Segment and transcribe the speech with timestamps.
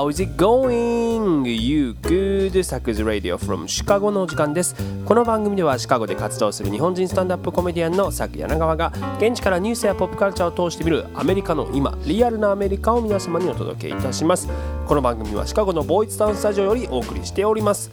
[0.00, 1.44] How is it going?
[1.46, 2.62] You good?
[2.62, 14.48] サクズ Radio from シカゴのお時間ですこの番組ではシカゴで活動する日本人スタンダップコメディアンのサク柳川が現地からニュースやポップカルチャーを通して見るアメリカの今リアルなアメリカを皆様にお届けいたします
[14.86, 17.90] この番組はシカゴのボーイズタウンスタジオよりお送りしております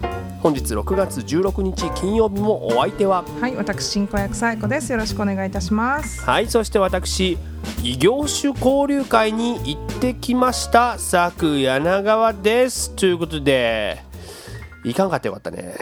[0.47, 4.93] 本日6月16日金曜日もお相手ははい、私進行役サイコです。
[4.93, 6.21] よろしくお願いいたします。
[6.21, 7.37] はいそして私
[7.83, 14.06] 異業種交流会に行ってきました佐久柳川ですということで
[14.87, 15.75] 行かんかったよかったね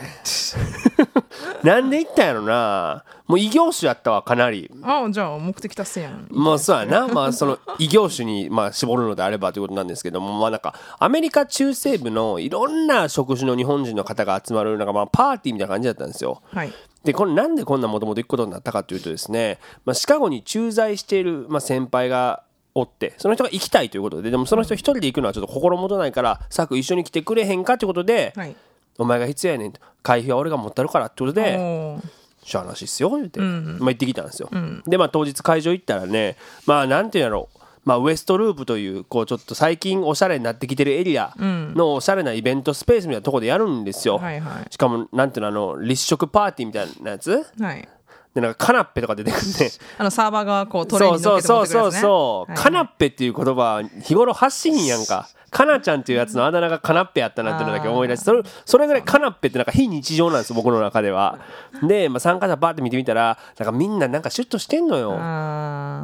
[1.64, 6.28] なんで行ったんやろなもう異業種やったわかなりあ、じゃあ目的達成やん。
[6.30, 16.42] まあそうやな、まあ、その異業種にまあ絞るのであればということなんですけども、まあ、なんかアメリカ中西部のいろんな職種の日本人の方が集まるなんかまあパーティーみたいな感じだったんですよ。
[16.54, 16.74] はい。
[17.04, 28.56] でこれなんでこんなもともと行くことになったかというとですね、まあ、シカゴに駐在している、まあ、先輩がおってその人が行きたいということででもその人一人で行くのはちょっと心もとないからサク一緒に来てくれへんかということで、はい。
[28.98, 29.80] お前が必要やねんと。
[30.04, 32.00] 会費は俺が持ってるからってことで
[32.44, 34.50] しゃあなしっすよ言って、まあ、行ってきたんですよ、
[34.86, 36.36] でまあ当日会場行ったらね
[36.68, 37.50] まあなんていうんやろ。
[37.54, 44.74] うまあ、ウエストループというこうちょっと最近おしゃれになってきてるエリアのおしゃれなイベントスペースみたいなところでやるんですよ、はいはい。
[44.74, 47.46] しかもなんていうのあの立食パーティーみたいなやつ？
[47.60, 47.88] はい。
[48.34, 52.02] でなんかカナッペとか出てくるね あのサーバーがこうトレーそうに乗っけて持そうそうそう。
[52.02, 61.40] そう、はいカナッペっていう言葉は日頃発しひんやんかカナちゃんっていうやつのあだ名がカナッペやったなっていうのだけ思い出してそれそれぐらいカナッペってなんか非日常なんですよ僕の中では。
[61.82, 65.12] で、まあ、参加者バーって見てみたらなんかみんななんかシュッとしてんのよ。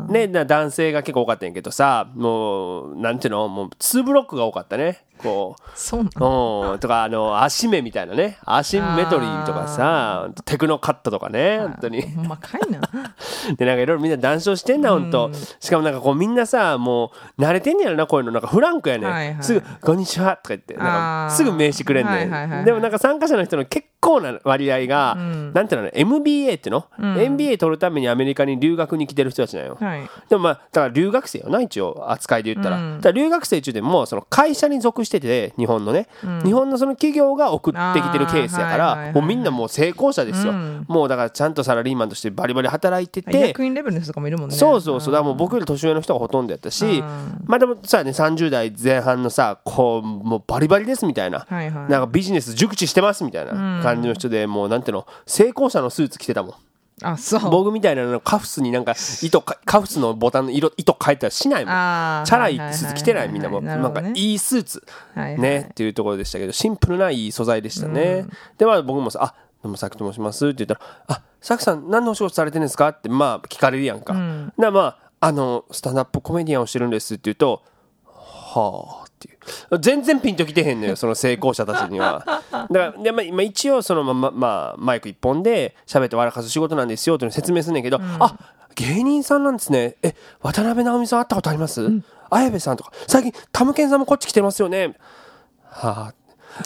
[0.07, 5.61] ね、な男性が結構多かったんやけどさもうなんていうのもう2ブロックが多かったねこう。
[5.75, 8.37] そうなん、とかあの足目みたいなね。
[8.45, 12.01] アシンメトリーとかさテクノカットとかね本当に。
[12.01, 12.81] ほんまかいな。
[13.57, 15.31] でなんかいろいろみんな談笑してんだほんと。
[15.59, 18.47] しかもなんかこうみんなさもう慣れてんねやろなこういうのなんか。
[18.47, 22.65] フランクやね、はいはいすぐ「こんにちは」とか言ってなんかすぐ名刺くれんねはいはい。
[22.65, 30.09] でもなんか参加者の人の結構な割合が、なんていうのね MBA っていうの、MBA 取るためにアメリカに留学に来てる人たちなんよ、はい。
[30.27, 32.97] でもまあだから留学生よな一応扱いで言ったら,、うん。
[32.97, 36.07] だから留学生中でもその会社に属してて日本のね、
[36.43, 39.13] 日本のその企業が送ってきてるケースやかあーはいはいらはい。
[39.13, 40.85] もうみんなもう成功者ですよ、うん。
[40.87, 43.39] もうだからちゃんとサラリーマンとしてバリバリ働いてて。
[43.47, 44.55] 役員レベルの人とかもいるもんね。
[44.55, 45.13] そうそうそう。
[45.13, 47.41] だからもう僕より年上の人がほとんどやったしうん。
[47.45, 51.45] まあでもさね30代前半のさこうもうバリバリですみたいな。
[51.47, 51.91] はいはい。
[51.91, 53.51] なんかビジネス熟知してますみたいな
[53.83, 56.55] 感じの人でもうなんていうの成功者のスーツ着てたもん。
[57.03, 57.49] あ、そう。
[57.49, 58.93] 僕みたいなのカフスになんか
[59.23, 61.73] 糸かカフスのボタンの色糸変えたりしないもん。
[62.25, 63.61] チャラいスーツ着てないみんなも。
[63.61, 64.83] なんかいいスーツ
[65.15, 68.25] ねっていうところでしたけどシンプルないい素材でしたね。
[68.57, 70.81] でまあ僕もさ「あどうもさきと申します」って言ったら
[71.17, 74.13] 「あさきさん何のお仕事されてるんですか?」ってまあ聞かれるやんか。
[74.57, 77.61] なまああのスタンダップコメディアンをしてるんですって言うと
[78.05, 79.79] はあっていう。
[79.79, 82.23] 全然ピンときてへんのよ その成功者たちには。
[82.51, 88.35] だからで、まあ、まあ一応そのまま、まあ、マイク一本で喋って笑かす仕事なんですよっていうのを説明すんねんけど、あ
[88.75, 89.95] 芸人さんなんですね。
[90.01, 91.87] え渡辺直美さん会ったことあります、
[92.29, 92.91] 綾部さんとか。
[93.07, 94.95] 最近タムケンさんもこっち来てますよね。
[95.69, 96.13] はあ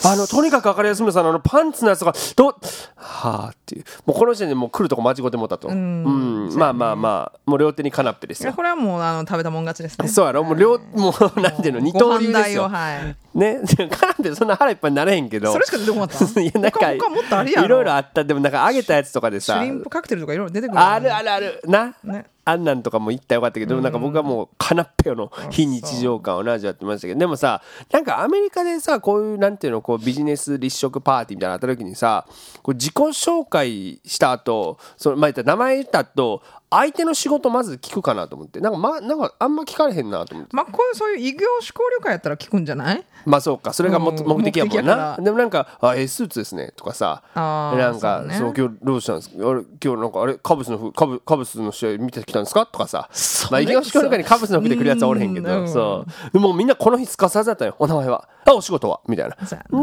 [0.04, 2.54] あのとにかく分かりやすいのさんのあのパンツのやつがどう
[2.96, 3.84] はあっていう。
[4.04, 5.68] もうこの時点でもう来るとこ間違ってもったと。
[5.68, 6.50] うん。
[6.54, 8.52] まあまあまあもう両手にカナッペですよ。
[8.52, 10.08] これはもうあの食べたもん勝ちですね。
[10.08, 10.44] そうやろ。
[10.44, 11.80] もう両もうなんていうの？
[11.80, 12.68] 二刀流ですよ。
[12.68, 13.38] はい。
[13.38, 13.60] ね。
[13.90, 15.52] カナッペそんな腹いっぱいになれへんけど。
[15.52, 16.40] それしか出てこなかった。
[16.40, 16.92] いやなんか。
[16.92, 18.24] いろいろあった。
[18.24, 19.54] でもなんか揚げたやつとかでさ。
[19.54, 20.80] シュリンプカクテルとかいろいろ出てくる。
[20.80, 21.62] あるあるある。
[21.64, 27.60] な、ねあんなんとかも行ったらよかったけど、なんか僕はもうカナッペの非日常感を味わってましたけどでもさ
[27.90, 32.24] なんかアメリカでさこういうなんていうのこうビジネス立食パーティーみたいなのあった時にさ
[32.62, 38.60] こう自己紹介した後そのまあ言ったら名前言った後相手の仕事まず聞くかなと思って。
[38.60, 40.56] なんか,、ま、なんかあんま聞かれへんなと思って。
[40.56, 43.04] まあこういうそういう異業種交流会やったら聞くんじゃない？
[43.24, 43.72] まあそうか。
[43.72, 45.16] それがも、うん目的やもんな。
[45.20, 47.22] でもなんか「あええスーツですね」とかさ。
[47.34, 48.54] なんかそうね。
[48.56, 49.48] 今日どうしたんですか？
[49.48, 52.66] あれ今日なんかあれカブスの服カブカブスの試合見てきたんですか？
[52.66, 53.08] とかさ。
[53.50, 56.30] まあ異業種交流会にカブスの服で来るやつはおれへんけどうんそう。
[56.32, 58.28] でもみんなこの日すかさずだったよお名前は。
[58.44, 59.00] あお仕事は。
[59.06, 59.36] みたいな。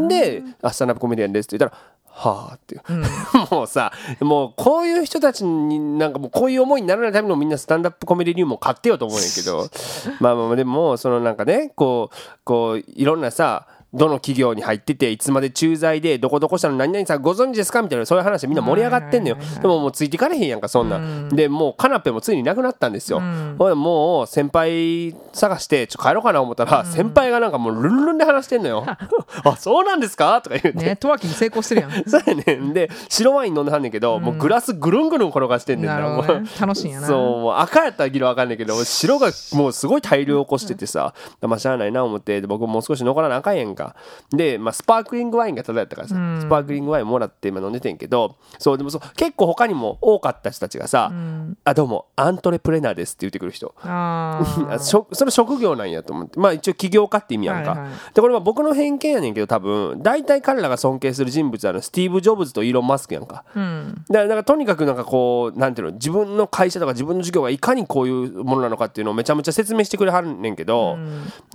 [0.10, 1.82] で「あスタンダップコメディアンです」って言ったら
[2.16, 2.82] 「はあ」っていう、
[3.52, 9.68] もうさもうこういう人たちになんかもうこういう思いにならないためにもみんなスタンダップコメディ入門買ってよと思うんやけど。
[10.22, 17.82] まあまあまあでもそのなんかねこうこういろんなさどの企業に入ってていつまで駐在でどこどこしたの何々さんご存知ですか？
[17.82, 19.38] みたいなそういう話でみんな盛り上がってんのよ。
[19.62, 23.22] でももうついていかれへんやんかそんなん、でもうカナペもついになくなったんですよ、
[23.58, 28.86] ほいでもう先輩探してちょ帰ろうかな思ったら、先輩がなんかもうルンルンで話してんのよ。
[29.44, 30.42] あそうなんですか？
[30.42, 31.92] とか言って、ネットワーキング成功してるやん。
[32.10, 32.74] そうやねん。
[32.74, 36.40] で白ワイン飲んではんねんけど、もうグラスぐるんぐるん転がしてんねんなるほどね。
[36.42, 36.62] もう。
[36.62, 37.08] 楽しいんやな。
[37.08, 43.83] そうもう赤やったら議論わかんないけど白がもうすごい大量起こしててさ、まあしゃあないな思ってで僕もう少し残らなあかんやんか
[44.32, 51.12] で、まあ、スパークリングワインがただやったからさ、スパークリングワインもらって今飲んでてんけどそうでもそう結構他にも多かった人たちがさ
[51.64, 53.74] 「あどうもアントレプレナーです」って言ってくる人。
[54.80, 56.40] それ職業なんやと思って。
[56.40, 57.90] まあ一応起業家って意味やんか、はいはい。
[58.14, 64.04] でこれは僕の偏見やねんけど多分大体彼らが尊敬する人物はあのスティーブ・ジョブズとイーロン・マスクやんか、あうん。
[64.10, 70.98] だからなんかとにかくなんかこうなんていうの自分の会社とか自分の事業がいかにこういうものなのかっていうのをめちゃめちゃ説明してくれはるねんけど、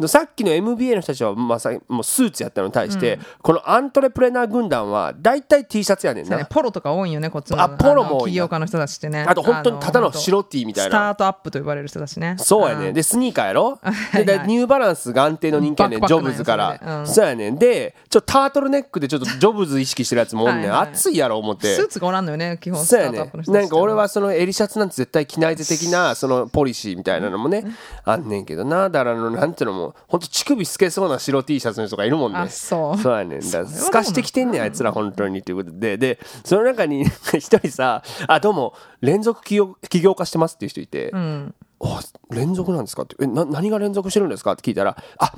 [0.06, 6.36] さっきの MBA の人たちはまさにもうスーツやったのに対して、このアントレプレナー軍団は大体 T シャツやねんな。
[6.36, 6.46] ね。
[6.50, 7.62] ポロとか多いんよねこっちの。
[7.62, 9.24] あポロも起業家の人たちってね。
[9.28, 10.90] あと本当にただのあ白 T みたいな。
[10.90, 12.34] スタートアップと呼ばれる人たちね。
[12.38, 12.90] そうやね。
[12.90, 12.94] ん。
[12.94, 13.78] でスニーカーやろ？
[13.80, 17.00] はいででニューバランスが安定の人気やねんジョブズから。
[17.00, 17.06] うん。
[17.06, 17.58] そうやねん。
[17.58, 20.70] でちょっとタートルネックでちょっとジョブズ意識してるやつもおんねん。
[20.70, 20.88] はいはい。
[20.88, 21.76] 熱いやろ思って。
[21.76, 27.64] スーツがおらんのよね基本スそうやねタートアップの人たちなんか俺はその襟シャツなんて絶対着ないぜ的なそのポリシーみたいなのもね
[28.04, 28.90] あんねんけどな。
[28.90, 32.38] だからあのなんていうのもほんと乳首透けそうな白 T シャツの人がいるもんね。
[32.38, 32.98] あそう。
[32.98, 33.40] そうやねん。
[33.40, 35.96] だから透かしてきてんねんあいつら本当にということで。
[35.98, 37.04] でその中に
[37.38, 41.10] 一人さ「あどうも連続起業起業家してます」っていう人いて。
[41.12, 42.00] うん「あ
[42.30, 45.32] 連続なんですか?」って「えな何が連続してるんですか?」って聞いたら「あ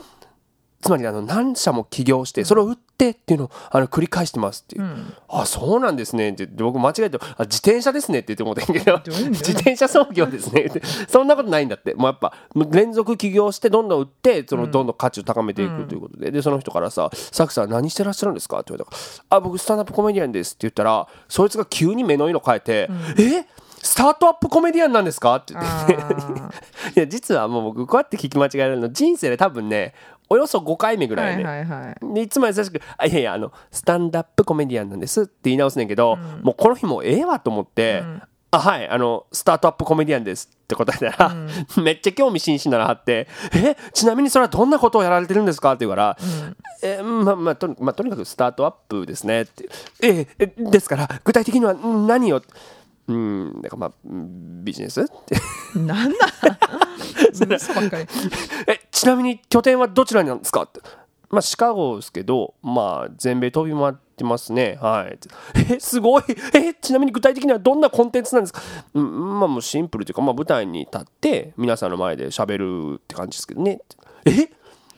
[0.82, 4.85] つまりあの何社も起業してそれを売ってっていうのをあの繰り返してますっていう、
[5.29, 6.31] あそうなんですね。
[6.31, 8.21] って僕間違えてあ自転車ですね。
[8.21, 9.00] って言ってもうてんけど。
[9.05, 10.62] 自転車操業ですね。
[10.67, 10.82] って。
[11.09, 11.94] そんなことないんだって。
[11.94, 12.35] もうやっぱ
[12.71, 18.97] 連続起業してどんどん売ってそのどんどん価値を高めていくということで、でその人からさ「サクさん何してらっしゃるんですか?」って言われたか
[19.31, 22.88] ら「あ僕スタンダップコメディアンです」って言ったらそいつが急に目の色変えて
[23.19, 23.44] 「え？
[23.83, 25.94] スタートアップコメディアンなんですか?」って言って。
[26.97, 29.94] いや実はもう僕こうやって聞き間違えるの人生で多分ね
[30.31, 32.15] およそ5回目ぐらいいはいはい。
[32.15, 38.05] でいつも優しく「あいやいやあのスタンダップコメディアンなんです」って言い直すねんけど、もうこの日もうええわと思って
[38.53, 41.35] 「あはいあのスタートアップコメディアンです」って答えたら、
[41.82, 46.17] めっちゃ興味津々ならはって「えちなみにそれはどんなことをやられてるんですか?」って言うから
[46.83, 49.69] 「えまあまあとまあとにかくスタートアップですね」って
[50.03, 52.41] 「ええですから具体的にはん何を?」
[53.11, 53.17] う
[53.59, 55.03] んだからまあうんビジネス？
[55.03, 55.37] って
[55.79, 56.17] なんだ。
[57.33, 58.07] 嘘ばっかり。
[58.67, 60.62] えちなみに拠点はどちらになんですか？
[60.62, 60.81] って
[61.31, 64.79] まあシカゴですけどまあ全米飛び回ってますね。
[64.81, 65.19] はい。
[65.73, 66.23] えすごい。
[66.55, 68.61] えちなみに具体的にはどんなコンテンツなんですか、
[68.95, 73.81] うん、まあもうシンプルというか、まあ、舞台に立って皆さんの前で喋るって感じですけどね。
[74.27, 74.51] え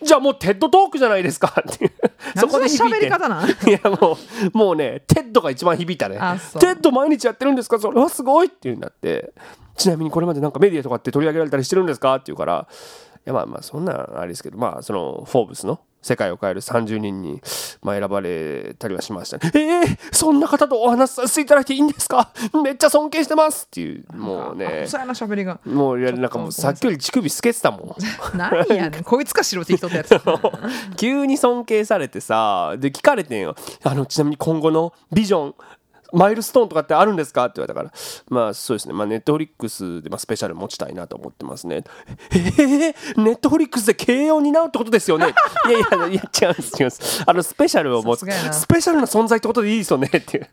[0.05, 1.55] じゃあもう TED Talk じゃないですか。
[1.61, 1.93] っていう
[2.37, 3.49] そこで喋り方なん？
[3.49, 4.19] いやも
[4.55, 6.17] うもうね TED が一番響いたね。
[6.17, 7.79] TED 毎日やってるんですか？
[7.79, 9.33] それはすごいっていうになって。
[9.75, 12.15] ちなみにこれまでなんかメディアとかって取り上げられたりしてるんですか？
[12.17, 17.41] って言うからいやまあまあそんなんあれですけどまあそのフォーブスの世界を変える30人に、
[17.81, 19.53] まあ、選ばれたりはしましたね。
[19.55, 22.33] えー、そんな方とお話しさせていただいていいんですか？
[22.65, 25.61] めっちゃ尊敬してますっていうもうねあそうやな喋りが。
[25.65, 28.37] もういやなんかもうさっきより乳首透けてたもん。
[28.37, 29.05] 何やねん。
[29.05, 30.17] こいつか白 T 人ってやつ。
[30.99, 33.55] 急に尊敬されてさで聞かれてんよ。
[33.85, 35.55] あのちなみに今後のビジョン
[36.13, 37.47] マイルストーンとかってあるんですか？
[37.47, 37.93] って言われたから。
[38.29, 38.95] まあそうですね。
[38.95, 41.85] まあネットフリックスでまあスペシャル持ちたいなと思ってますね。
[42.31, 45.27] えー、ネットフリックスで経営を担うってことですよね？
[45.69, 47.25] いやいやいや違うんです違うんです。
[47.27, 49.07] あのスペシャルを持つスペシャルな。
[49.07, 50.49] 存在ってことでいいですよねっていう。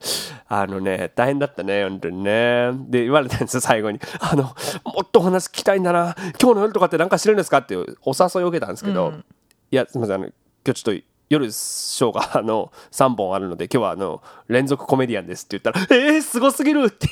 [0.47, 2.71] あのね大変だったね本当にね。
[2.87, 3.99] で言われたんですよ最後に。
[4.19, 4.53] あのも
[5.03, 6.15] っとお話聞きたいんだな。
[6.41, 7.59] 今日の夜とかって何かしてるんですか？
[7.59, 9.13] っていうお誘いを受けたんですけど、
[9.71, 10.15] いやすみません。
[10.15, 17.07] あの今日ちょっと夜ショーがあの3本あるので今日はあの連続コメディアンですって言ったら「えー、すごすぎる!」って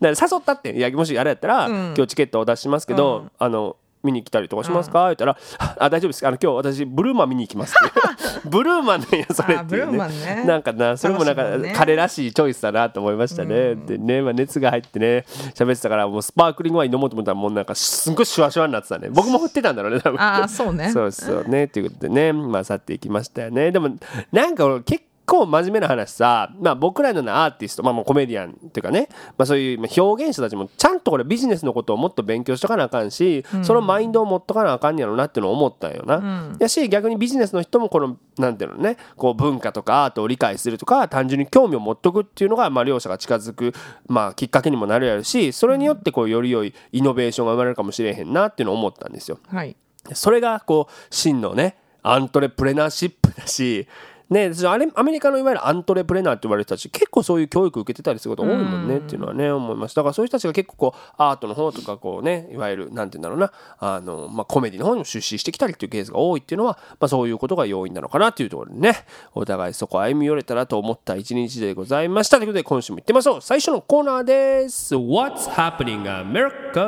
[0.00, 5.36] だから誘ったっていやもしあれやったら、今日チケットをお出ししますけど、あの見に来たりとかしますか?」言ったら
[5.78, 8.06] 「あ大丈夫ですあの今日私ブルーマン見に行きます」って。
[8.48, 10.44] ブルーマンなんやそれっていう、ね、ね。
[10.46, 11.42] なんかなそれもなんか
[11.74, 19.08] 彼らしいチョイスだなと思いましたね、でね、まあ、熱が入ってね喋ってたからもうスパークリングワイン飲もうと思ったらもうなんかすんごいシュワシュワになってたね。
[19.10, 20.20] 僕も振ってたんだろうね多分。
[20.20, 20.90] ああそうね。
[20.90, 23.70] そうそうねということでねまあ去っていきましたよね。
[23.70, 23.90] でも
[24.32, 36.56] なんか俺結構真面目な話さ、まあ、僕らのようなアーティスト、まあ、もうコメディアンっていうかね、まあ、そういうまあ表現者たちもちゃんとこれビジネスのことをもっと勉強しとかなあかんし、そのマインドを持っとかなあかんやろうなっていうのを思ったんよな。
[36.58, 43.74] やし逆にビジネスの人もこのなんていうのねこう文化とかアートを理解するとか単純に興味を持っとくっていうのが、まあ、両者が近づく、
[44.06, 49.38] まあ、きっかけにもなるやろしそれによってこうより良いイノベーションが生まれるかもしれへんなっていうのを思ったんですよ。
[49.48, 49.76] はい
[50.12, 53.88] それがこう真のねアントレプレナーシップだし
[54.28, 59.94] ね、あれアメリカのいわゆるアントレプレナーって言われる人たち結構そういう教育受けてたりすること多いもんねっていうのはね思います。
[59.94, 68.96] だからそういう人たちが結構こうアートの方とかこうねいわゆるなんて言うんだろうなあの、まあ、コメディの方にも出資してきたりっていうケースが多いっていうのは、まあ、そういうことが要因なのかなっていうところでね
[69.32, 72.38] お互いそこ歩み寄れたらと思った一日でございました。
[72.38, 73.40] ということで今週も行ってみましょう。
[73.40, 74.96] 最初のコーナーです。
[74.96, 76.84] What's happening America?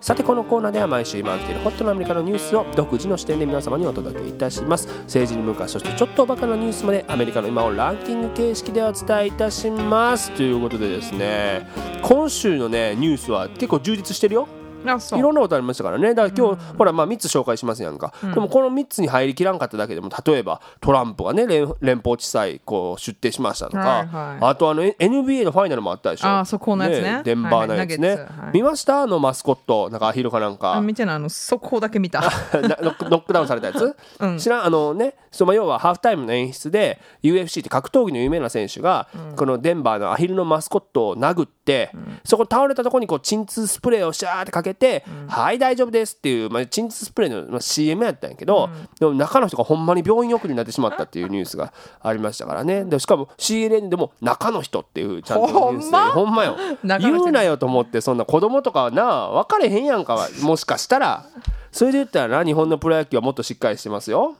[0.00, 4.86] さてこのコーナーでは毎週今起きているホットなアメリカのニュースを独自の視点で皆様にお届けいたします。
[4.86, 10.30] 政治に向かうそしてちょっとバカなニュースまでアメリカの今をランキング形式でお伝えいたします。
[10.32, 11.68] ということでですね
[12.02, 14.57] 今週のねニュースは結構充実してるよ。
[14.84, 16.14] いろんなことありましたからね。
[16.14, 21.46] だから今日、うん、ほらまあ3つ紹介しますやんか、うん、でもこの3つに入りきらんかっただけでも例えばトランプがね
[21.80, 26.28] 連邦地裁こう出廷しましたとか、はいはい、あとあの NBA のファイナルもあったでしょ。
[26.28, 29.02] あ速報のやつね、ね、デンバーのやつね、はいはい、見ました？
[29.02, 30.80] あのマスコットなんかアヒルかなんか。
[30.80, 32.20] 見てないあの速報だけ見た。
[32.52, 34.64] ノックダウンされたやつ、うん、知らん？
[34.66, 41.90] あのねその要はハーフタイムの演出で UFC って格闘技の有名な選手が、このデンバーのアヒルのマスコットを殴って、
[42.24, 52.84] そこ倒れたところにこう鎮痛スプレーをシャーってかけて、はい大丈夫ですっていう、まあ、鎮痛スプレーの、まあ、CM やったんやけど、でも中の人がほんまに病院送りになってしまったっていうニュースが ありましたからね。
[52.84, 56.56] でしかも CNN でも中の人っていうちゃんとニュースでほんまよ。
[57.00, 61.24] 言うなよと思ってそんな子供とかはな分かれへんやんかもしかしたら。
[61.70, 64.36] それで言ったらな日本のプロ野球はもっとしっかりしてますよ。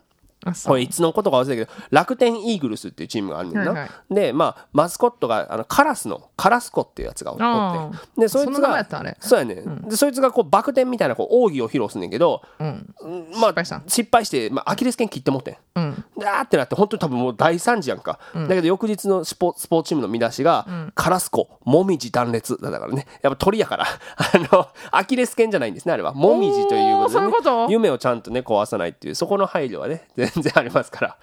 [0.67, 8.21] これいつのことか忘れたけど楽天イーグルスっていうチームがあるんだな、はいはい、でまあマスコットがあのカラスのカラスコっていうやつがおって。
[8.21, 8.87] でそいつが
[9.21, 12.95] そうやね、うん、でそいつがこうバク転みたいなこう奥義を披露すんねんけど、うん、
[13.41, 23.07] まあ失敗して、まあ、アキレス腱切ってもってん、うん、ーってなって本当に多分もう大惨事やんか、うん、だけど翌日のスポスポーツチームの見出しが、うん、カラスコもみじ断裂だからね。
[23.23, 23.87] やっぱ鳥やから。
[24.17, 26.13] あのアキレス腱じゃないんですねあれは。
[26.13, 30.07] もみじということで、ね、夢をちゃんとね壊さないっていうそこの配慮はね。
[30.17, 31.17] 全然ありますから。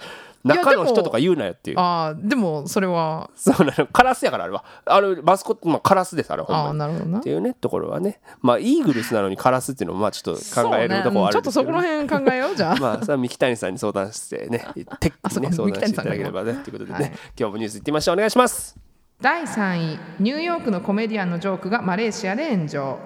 [0.46, 1.80] 中の人とか言うなよっていう。
[1.80, 3.32] ああでもそれは。
[3.36, 3.88] そうなの。
[3.88, 4.64] カラスやからあれは。
[4.86, 7.20] あれマスコット、まあ、カラスですあれほんまあなるほどな。
[7.20, 8.20] っていうねところはね。
[8.42, 12.76] まあイーグルスなのにカラスっていうのもまあちょっと考えるところはある、ね、ちょっとそこら辺考えようじゃあ。
[12.80, 14.68] まあそれは三木谷さんに相談してね
[15.00, 18.16] テックにね相談していただければねということでね、はい、今日もニュースいってみましょう。
[18.16, 18.78] お願いします。
[19.22, 23.00] 第3位ニューヨークのコメディアンのジョークがマレーシアで炎上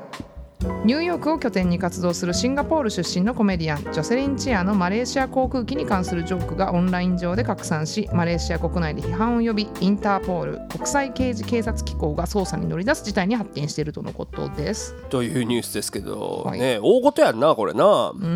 [0.84, 14.96] ニューヨークを拠点に活動するシンガポール出身のコメディアンジョセリン・チアのマレーシア航空機に関するジョークがオンライン上で拡散しマレーシア国内で批判を呼びインターポール国際刑事警察機構が捜査に乗り出す事態に発展しているとのことです。
[15.10, 18.12] というニュースですけど、はい、ね大事やんなこれな。
[18.13, 18.28] うん、う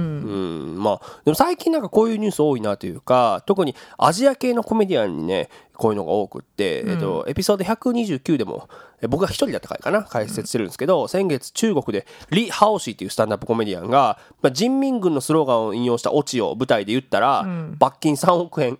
[0.78, 8.70] ん、まあでも最近なんかこういうニュース多いなというか特にアジア系のコメディアンにねこういうのが多くって、うん、えっと、エピソード129でも
[9.08, 18.78] 僕が一人だった回かな解説してるんですけど、うん、先月中国でリ・ハオシーっていうスタンダップコメディアンが、まあ、人民軍のスローガンを引用したオチを舞台で言ったら、うん、罰金3億円。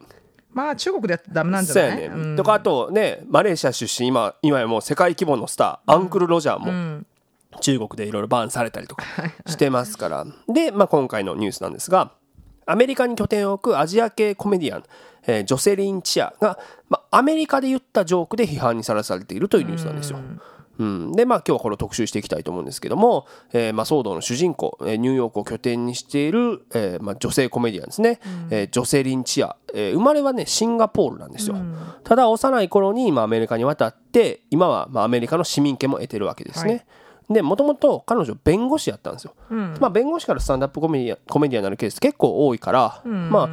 [0.52, 2.06] まあ中国でやってダメなんじゃない、ね。
[2.06, 7.04] うん、とかあとねマレーシア出身今今やもう世界規模のスター、アンクル・ロジャーも、
[7.60, 9.04] 中国でいろいろバンされたりとか
[9.48, 10.26] してますから。
[10.48, 12.12] で、まあ、今回のニュースなんですが
[12.66, 14.84] アメリカに拠点を置くアジア系コメディアン
[15.28, 20.20] えー、ジョセリン・チアが、まあ、アメリカで言ったジョークで批判にさらされているというニュースなんですよ。
[20.80, 36.86] うん、でまあ今日はこれを特集していきたいと思うんですけども、えーまあ、騒動の主人公、えー、ニューヨークを拠点にしている、えーまあ、女性コメディアンですね、うん、えー、ジョセリン・チア、えー、生まれはねシンガポールなんですよ、うん、ただ幼い頃に、まあ、アメリカに渡って今は、まあ、アメリカの市民権も得てるわけですね、はい。
[37.36, 43.50] でもともと彼女弁護士やったんですよ、うん、まあ弁護士からスタンダップコメディアコメディアになるケース結構多いから、うん、まあ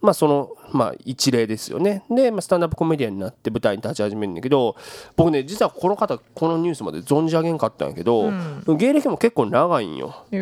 [0.00, 2.04] まあそのまあ一例ですよね。
[2.10, 4.76] で、まあ、スタンダップコメディアンになって舞台に立ち始めるんだけど
[5.16, 8.30] 僕ね実はこの方このニュースまで存じ上げんかったんやけど、
[8.66, 10.24] うん、芸歴も結構長いんよ。
[10.30, 10.38] で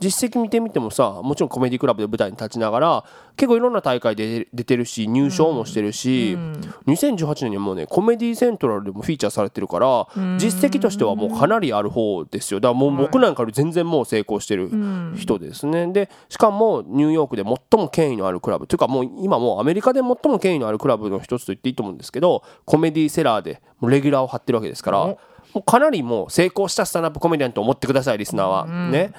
[0.00, 3.04] 実績見てみてもさもちろんコメディクラブで舞台に立ちながら
[3.36, 6.52] 結構いろんな大会で出てるし入賞もしてるし、うん、
[6.86, 10.06] 2018年にはもうねコメディセントラルでもフィーチャーされてるから
[10.38, 12.60] 実績としてはもうかなりある方ですよ。
[12.60, 14.70] だからもう僕なんかより全然もう成功してる
[15.16, 15.86] 人ですね。
[15.92, 18.66] でしかもニューヨークで最も権威のあるクラブ。
[18.66, 25.18] というかもう今もうアメリカで最も権威のあるクラブの一つと言っていいと思うんですけどコメディセラーでもうレギュラーを張ってるわけですからも
[25.56, 28.66] うかなりもう成功したスタンダップコメディアンと思ってくださいリスナーは。
[28.66, 29.12] ね。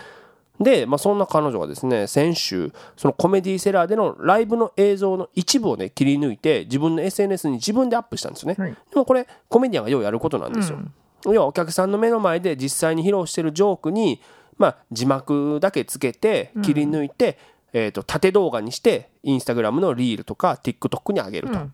[0.59, 14.19] で、まあ、そんな彼女がですね先週そのコメディセラーでのライブの映像の一部をね切り抜いて自分の SNS に自分でアップしたんですよね、はい、でもこれコメディアンがようやることなんですよ、うん、要はお客さんの目の前で実際に披露してるジョークに、
[14.57, 17.37] まあ、字幕だけつけて切り抜いて、
[17.73, 21.53] うん、えー、と縦動画にしてインスタグラムのリールとか TikTok に上げると。
[21.53, 21.73] うん。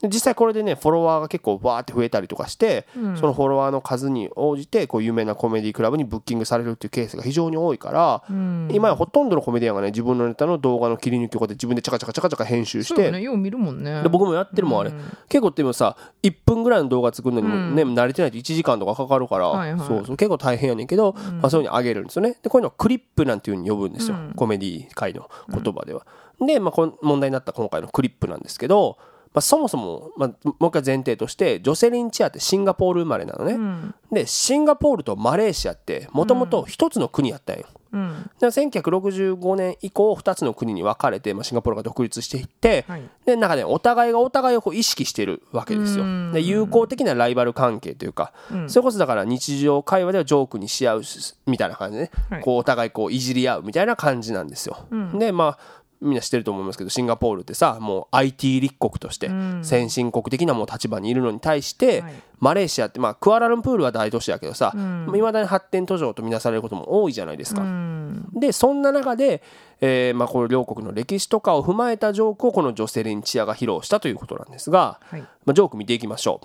[0.00, 3.16] で実際これでねフォロワーが結構バーって増えたりとかして、うん。
[3.16, 8.68] そのフォロワーの数に応じてこう有名なコメディクラブにブッキングされるっていうケースが非常に多いから、うん。
[8.72, 13.20] 今やほとんどのコメディアンがね自分のネタの動画の切り抜きをこうやって自分でチャカチャカチャカチャカ編集して、ね。
[13.22, 14.02] よう見るもんね。
[14.02, 15.00] で僕もやってるもんあれ、うん。
[15.28, 17.94] 結構でもさ1分ぐらいの動画作るのにもね、うん。
[17.94, 19.86] 慣れてないと1時間とかかかるから、はいはい。
[19.86, 20.16] そうそう。
[20.16, 22.36] 結構大変やねんけど、まあ、そういうふうに上げるんですよね。
[22.42, 26.04] でこういうのをクリップなんていうふうに呼ぶんですよ、コメディ界の言葉では。
[26.40, 28.98] で、まあ、この問題になった今回のクリップなんですけど、
[29.34, 33.94] まあ、そもそも、まあ、もう一回前提としてジョセリン・チアってシンガポール生まれなのね、うん。
[34.12, 38.30] でシンガポールとマレーシアってもともと一つの国やったんよ、うん。
[38.38, 43.02] で1965年以降2つの国に分かれて、まあ、シンガポールが独立していって、はい。
[43.24, 46.04] でなんかねお互いがお互いをこう意識してるわけですよ。
[46.04, 46.32] うん。
[46.34, 48.68] で友好的なライバル関係というか、うん。
[48.68, 52.42] それこそだから日常会話ではジョークにし合うしみたいな感じでね、はい。
[52.42, 54.76] こうお互いこういじり合うみたいな感じなんですよ、
[55.14, 59.64] でまあみんな知ってると思いますけどシンガポールってさもう IT 立国としてん。
[59.64, 62.14] 先進国的なもう立場にいるのに対して、はい。
[62.38, 65.06] マレーシアってまあクアラルンプールは大都市やけどさいん。
[65.06, 67.62] ま、未だに発展途上とみなされることも多いじゃないですか。
[67.62, 68.28] うん。
[68.34, 69.42] でそんな中で、
[69.80, 75.20] えーまあ、この両国の歴史とかを踏まえたジョークをこのジョセリン・チアが披露したということなんですが、はい。
[75.20, 76.40] まあ、ジョーク見ていきましょ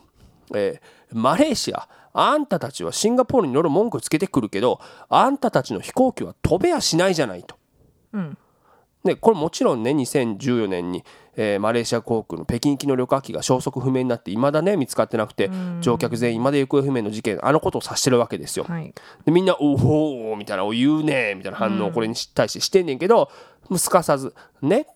[0.52, 7.56] う、えーマレーシアあんたたちはシンガポールに乗る文句つけてくるけどあんたたちの飛行機は飛べやしないじゃないと。
[8.14, 8.38] うん
[9.04, 11.04] でこれもちろんね2014年に、
[11.36, 15.50] えーマレーシア航空の北京行きの旅客機が消息不明になっていまだね見つかってなくて
[15.82, 18.66] 乗客全員まで行方不明の事件あのことを指してるわけですよ。
[18.66, 18.94] はい。
[19.26, 23.30] でみんな「おお」みたいな「お言うね」みたいな反応をこれに対してしてんねんけど、
[23.78, 24.88] すかさず「ね」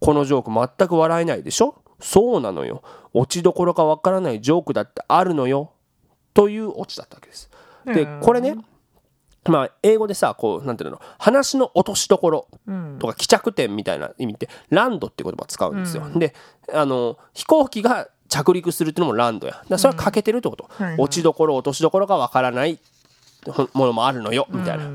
[0.00, 1.76] このジョーク全く笑えないでしょ？
[2.00, 2.82] そうなのよ。
[3.12, 5.70] 落ちどころがわからないジョークだってあるのよ。
[6.34, 7.48] というオチだったわけです。
[7.86, 8.20] でうん。
[8.20, 8.56] これね
[9.50, 12.96] まあ英語でさこうなんていうの話の落としどころうん。
[12.98, 16.08] とか帰着点みたいな意味ってランドって言葉を使うんですよ。
[16.16, 16.34] で
[16.72, 19.62] あの飛行機が着陸するっていうのもランドや。
[19.68, 21.00] だそれは欠けてるってこと、はいはい。
[21.00, 22.78] 落ちどころ落としどころがわからない
[23.74, 24.90] ものもあるのよみたいな、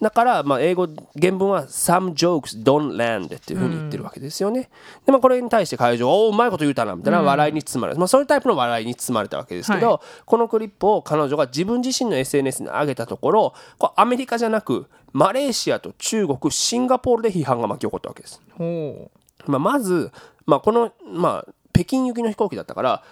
[0.00, 0.88] だから、まあ、英語
[1.20, 4.70] 原文は「Some jokes don't land」っていうふうに言ってるわけですよね、
[5.04, 18.40] でまあこれに対して会場は「おおうまいこと言うたな」みたいな笑いに包まれる、まあ、そういうタイプの笑いに包まれたわけですけど、はこのクリップを彼女が自分自身の SNS に上げたところこれアメリカじゃなくマレーシアと中国シンガポールで批判が巻き起こったわけです。
[18.56, 19.10] ほ
[19.46, 20.12] まあ、まず、
[20.46, 23.02] まあ、この、まあ、北京行きの飛行機だったから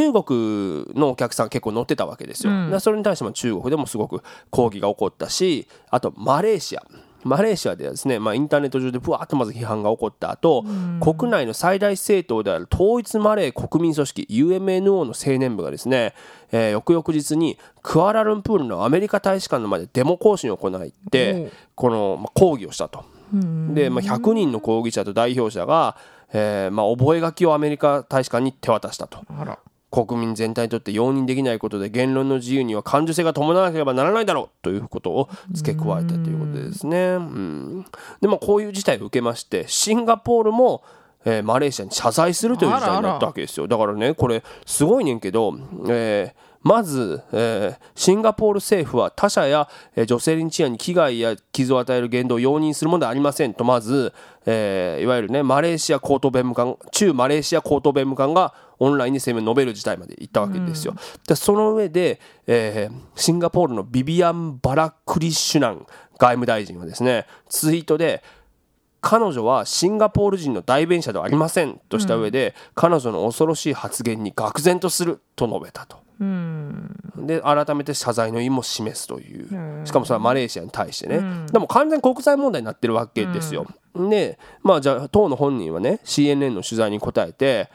[0.00, 6.82] 中国のお客さん結構乗ってたわけですよ、だからそれに対しても中国でもすごく抗議が起こったしあとマレーシア。
[7.22, 10.64] マレーシアではですね、まあ、インターネット上でぶわっとまず批判が起こった後、
[11.02, 16.14] 国内の最大政党である統一マレー国民組織 UMNO の青年部がですね、
[16.50, 23.04] えー翌々日にクアラルンプールのアメリカ大使館の前でデモ行進を行いってこの、まあ、抗議をしたと。
[23.74, 25.96] で、まあ、100人の抗議者と代表者が、
[26.32, 29.18] えーまあ、覚書をアメリカ大使館に手渡したと。
[29.90, 36.98] 国民全体にとって容認できないことで言論の自由には感受性が伴わなければならないだろうということを付け加えたということですね。
[37.14, 37.86] うん、
[38.20, 40.82] でもこういう事態を受けましてシンガポールも、
[41.24, 45.54] えーマレーシアに謝罪するという事態になったわけですよだからねこれすごいねんけど、
[45.88, 54.12] えーまず、えーシンガポール政府は他者や、えー女性リンチアに危害や傷を与える言動を容認するものではありませんとまず、
[54.46, 60.94] えーいわゆるねマレーシア高等弁務官駐マレーシア高等弁務官がオンラインに声明を述べる事態まで行ったわけですよ。
[61.26, 65.86] でその上で、えーシンガポールのビビアン・バラクリシュナン
[66.18, 68.22] 外務大臣はですねツイートで
[69.00, 75.99] 彼女はシンガポール人の代弁者ではありませんとした上で、彼女の恐ろしい発言に愕然とすると述べたと。
[76.20, 76.96] うん。
[77.16, 79.48] で改めて謝罪の意も示すという。
[79.52, 79.86] うん。
[79.86, 87.70] しかもそれはマレーシアに対してね、でも完全に国際問題になってるわけですよ、でまあじゃあ当の本人はね CNN の取材に答えて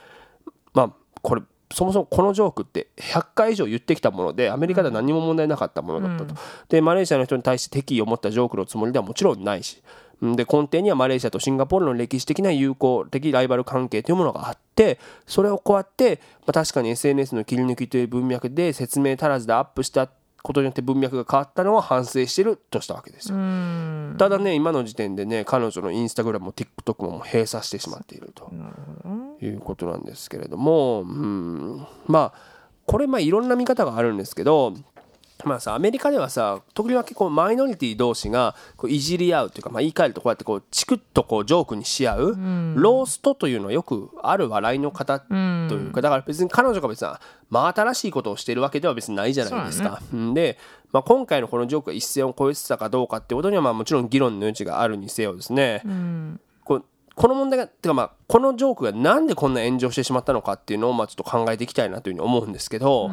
[0.73, 1.41] まあこれ
[1.73, 6.35] そもそもこのジョークって100回以上言ってきたものでアメリカでは何も問題なかったものだったと、
[6.69, 20.09] でマレーシアの人に対して敵意を持ったジョークのつもりではもちろんないしうんで根底にはマレーシアとシンガポールの歴史的な友好的ライバル関係というものがあってそれをこうやって、まあ、確かに SNS の切り抜きという文脈で説明足らずでアップした
[20.45, 23.37] ことによって文脈が変わったのは反省してるとしたわけですよ。
[23.37, 24.15] うん。
[24.17, 28.51] ただね今の時点でね彼女のインスタグラムも TikTok ももう閉鎖してしまっていると
[29.41, 32.39] いうことなんですけれども、うん、まあ
[32.85, 34.75] これまあいろんな見方があるんですけど
[35.45, 42.35] まあさアメリカではさ時々結構マイノリティ同士がこういじり合うというか、まあ、言い換えるとこうやってこうチクッとこうジョークにし合う、
[42.75, 47.09] ローストというのはよくある笑いの方というかだから別に彼女が別に
[47.49, 50.01] 真新しいことをしているわけでは別にないじゃないですか。
[50.11, 50.57] うんで、
[50.91, 55.83] まあ、今回のこのジョークが一線を越えてたかどうかってことにはまあもちろん議論の余地があるにせよですね、
[56.63, 63.09] こうこの問題がてかまあこのジョークがなんでこんな炎上してしまったのかっていうのをまあちょっと考えていきたいなというふうに思うんですけど、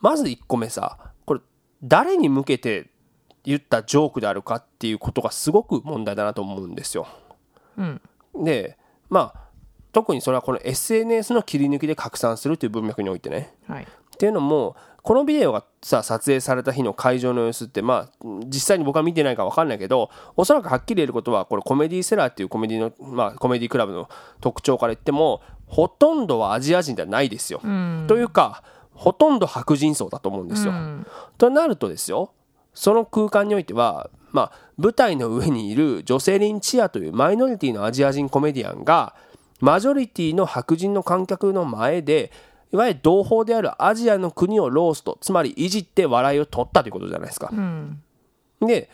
[0.00, 1.12] まず1個目さ
[1.82, 2.88] 誰に向けて
[3.44, 7.06] 言ったジョークであるかっていうことがすごく問題だなと思うんですよ。
[8.34, 8.76] で
[9.08, 9.42] まあ
[9.92, 13.54] 特にそれはこの SNS の切り抜きで拡散するという文脈においてね。
[13.66, 24.08] はいっていうのもこのビデオがさ撮影された日の会場の様子ってまあ実際に僕は見てないか分かんないけどおそらくはっきり言えることはこれコメディセラーっていうコメディのまあコメディクラブの
[24.40, 27.60] 特徴から言ってもほとんどはアジア人ではないですよ。
[28.06, 28.62] というか
[29.02, 30.72] ほとんど白人層だと思うんですよ。
[31.36, 32.30] となるとですよ
[32.72, 39.14] その空間においてはまあ舞台の上にいるジョセリン・チアというマイノリティのアジア人コメディアンが
[39.60, 42.30] マジョリティの白人の観客の前で
[42.72, 47.50] いわゆる同胞であるアジアの国をローストつまりいじって笑いを取ったということじゃないですか。
[48.60, 48.88] で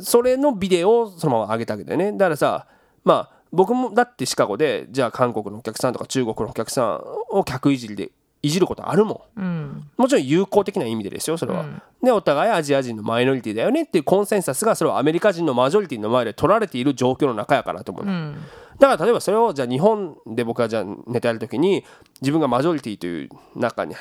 [0.00, 2.66] それのビデオをそのまま上げたわけだよねだからさ
[3.04, 8.10] まあ僕もだってシカゴでじゃあ韓国のお客さんとか中国のお客さんを客いじりで
[8.44, 11.64] いじることあるもん、もちろん友好的な意味でですよそれは、
[12.02, 18.04] でお互いアジア人のマイノリティだよねっていうコンセンサスがそれはアメリカ人のマジョリティの前で取られている状況の中やからと思う、
[18.78, 21.84] だから例えばそれをじゃあ日本で僕がじゃあネタやるときに
[22.20, 23.94] 自分がマジョリティという中に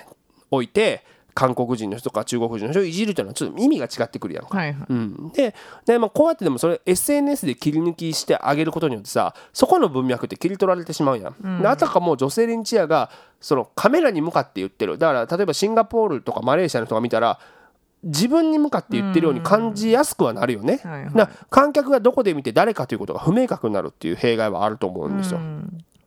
[0.51, 4.58] おいて韓国人の人とか中国人の人をいじるというのはちょっと意味が違ってくるやんか。
[4.58, 11.62] はいはいうん、でで、まあ、こうやってでもそれ SNS で切り抜きしてあげることによってさそこの文脈って切り取られてしまうやん。
[11.62, 13.10] であたかも女性リンチアが
[13.41, 17.39] そのカメラに向かって言ってるだから例えばシンガポールとかマレーシアの人が見たら
[18.04, 20.82] 自分に向かって言ってるように感じやすくはなるよね。
[20.84, 25.39] はいはい観客がどこで見て誰かということが不明確になるっていう弊害はあると思うんですよ。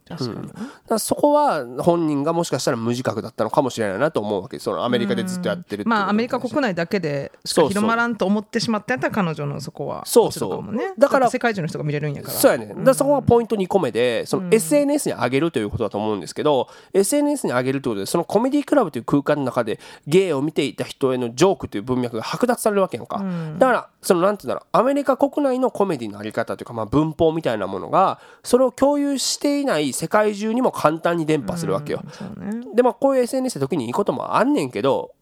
[0.09, 4.59] 確かに、だからそこは本人がもしかしたら無自覚だったのかもしれないなと思うわけ。
[4.59, 10.75] そのアメリカでずっとやってるっていうことまあアメリカ国内だけでしか広まらんと思ってしまったやったら彼女のそこはそうそう。
[10.75, 10.95] ね。
[10.99, 12.35] だから世界中の人が見れるんやから。
[12.35, 12.67] そうやね。
[12.67, 23.25] だからそこがポイント2個目で、その SNS に上げるということだと思うんですけど、SNS に上げるということで、そのコメディクラブという空間の中で、ゲイを見ていた人へのジョークという文脈が剥奪されるわけやんか。
[23.59, 32.03] だから、そのなんていうんだろう、アメリカ国内のコメディのあり方というか、まあ文法みたいなものが、それを共有していない世界中にも簡単に伝播するわけよ。
[32.13, 32.75] そうね。
[32.75, 35.15] で、まあこういう SNS で時にいいこともあんねんけど、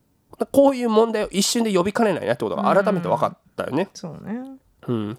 [0.50, 3.88] こういう問題を一瞬で呼びかねないなってことが改めて分かったよね。
[3.94, 4.42] そうね。
[4.86, 5.18] うん、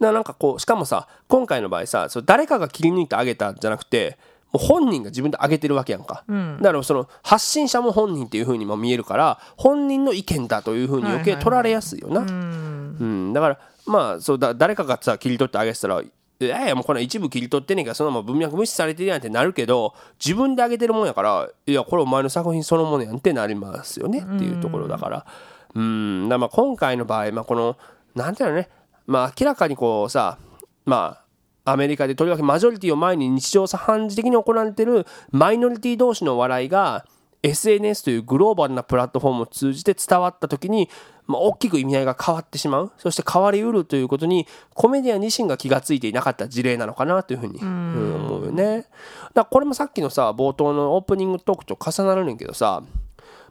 [0.00, 4.18] なんかこうしかもさ今回の場合さそれ誰かが切り抜いてあげたんじゃなくて
[4.52, 6.24] もう本人が自分であげてるわけやんか、
[6.60, 13.32] だからその発信者も本人っていう風にも見えるから本人の意見だという風に余計取られやすいよな、うん。
[13.32, 16.02] だからまあそうだ誰かがさ切り取ってあげてたら
[16.38, 25.26] いやいやもうこれ一部切り取ってんねんからそのまま文脈無視されてるやんってなるけど自分であげてるもんやからいやこれお前の作品そのものやんってなりますよねっていうところだから。
[25.74, 26.28] うん。
[26.28, 27.76] だからまあ今回の場合、まあ、この
[28.14, 28.68] なんていうのね
[29.06, 30.38] まあ明らかにこうさ
[30.84, 31.18] ま
[31.64, 37.04] あアメリカでとりわけマジョリティを前に日常茶飯事的に行われているマイノリティ同士の笑いが
[37.42, 40.88] SNS というグローバルなプラットフォームを通じて伝わった時に、
[41.26, 48.76] まあ、大きく意味合いが変わってしまうそして変わりうるということにコメディアン自身が気がついていなかった事例なのかなというふうにうん思うよね。
[48.76, 48.88] だか
[49.34, 52.82] らこれもさっきのさ冒頭のオープニングトークと重なるねんけどさ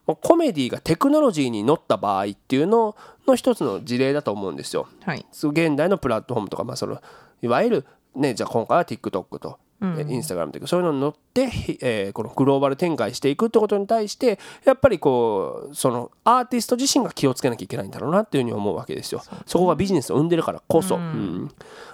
[0.05, 2.95] コメディがテクノロジーに乗った場合っていうの
[3.27, 4.87] の一つの事例だと思うんですよ。
[5.03, 7.01] はい現代のプラットフォームとか、まあ、その
[7.41, 19.21] いわゆる、ね、じゃあ今回は TikTok と、インスタグラムというかそういうのに乗って、ひえーこのグローバル展開していくってことに対してやっぱりこうそのアーティスト自身が気をつけなきゃいけないんだろうなっていうふうに思うわけですよ。
[19.45, 20.95] そこがビジネスを生んでるからこそ。
[20.95, 21.51] うん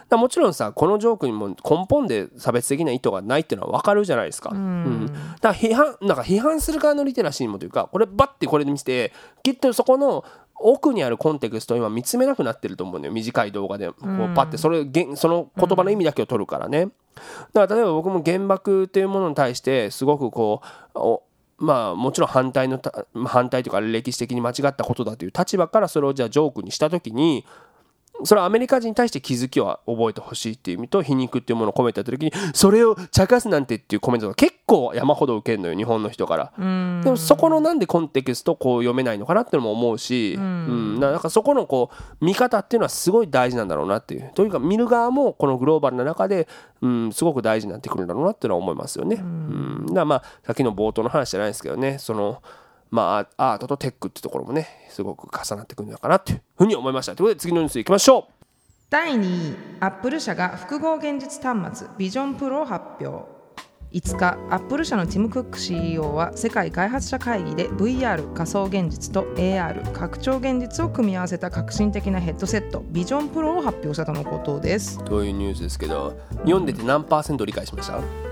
[0.09, 1.55] だもちろんさこのジョークにも根
[1.89, 4.51] 本で差別的な意図がないっていうのは分かるじゃないですか。
[4.53, 16.89] うんだから批判なんか批判する側のリテラシーもというかこれバッてこれで見せてきっとそこの奥にあるコンテクストを今見つめなくなってると思うのよ短い動画でこうパッてそれげんその言葉の意味だけを取るからね。
[17.53, 20.61] だから例えば僕も原爆というものに対してすごくこ
[20.95, 22.81] うまあもちろん反対の
[23.25, 27.45] 反対というか歴史的に間違ったことだという立場からそれをじゃあジョークにした時に
[28.25, 36.53] それはアメリカ人に対して気づきは覚えてほしいっていう意味と皮肉っていうものを込めた時にそれを茶化すなんてっていうコメントが結構山ほど受けるのよ日本の人から。
[36.57, 40.99] でもそこのなんでコンテキストこう読めないのかなってのも思うしうん。
[40.99, 44.31] なんかそこのこう見方っていうのはすごい大事なんだろうなっていう。
[44.35, 46.47] というか見る側もこのグローバルな中で
[46.81, 49.17] うんすごく大事になってくるんだろうなっていうのは思いますよね。
[49.19, 49.85] うん。
[49.93, 51.97] だまあさっきの冒頭の話じゃないですけどね。
[51.99, 52.41] その
[52.91, 57.15] まあアートとテックってところもねすごく重なってくるのかなっていうふうに思いました。
[57.15, 58.33] ということで次のニュースいきましょう。
[58.89, 63.41] 第2位アップル社が複合現実端末ビジョンプロを発表。
[63.93, 75.03] 5日アップル社のティム・クック CEO は世界開発者会議で VR 仮想現実と AR 拡張現実を組み合わせた革新的なヘッドセットビジョンプロを発表したとのことです。
[75.03, 78.30] というニュースですけど読んでて何パーセント理解しました？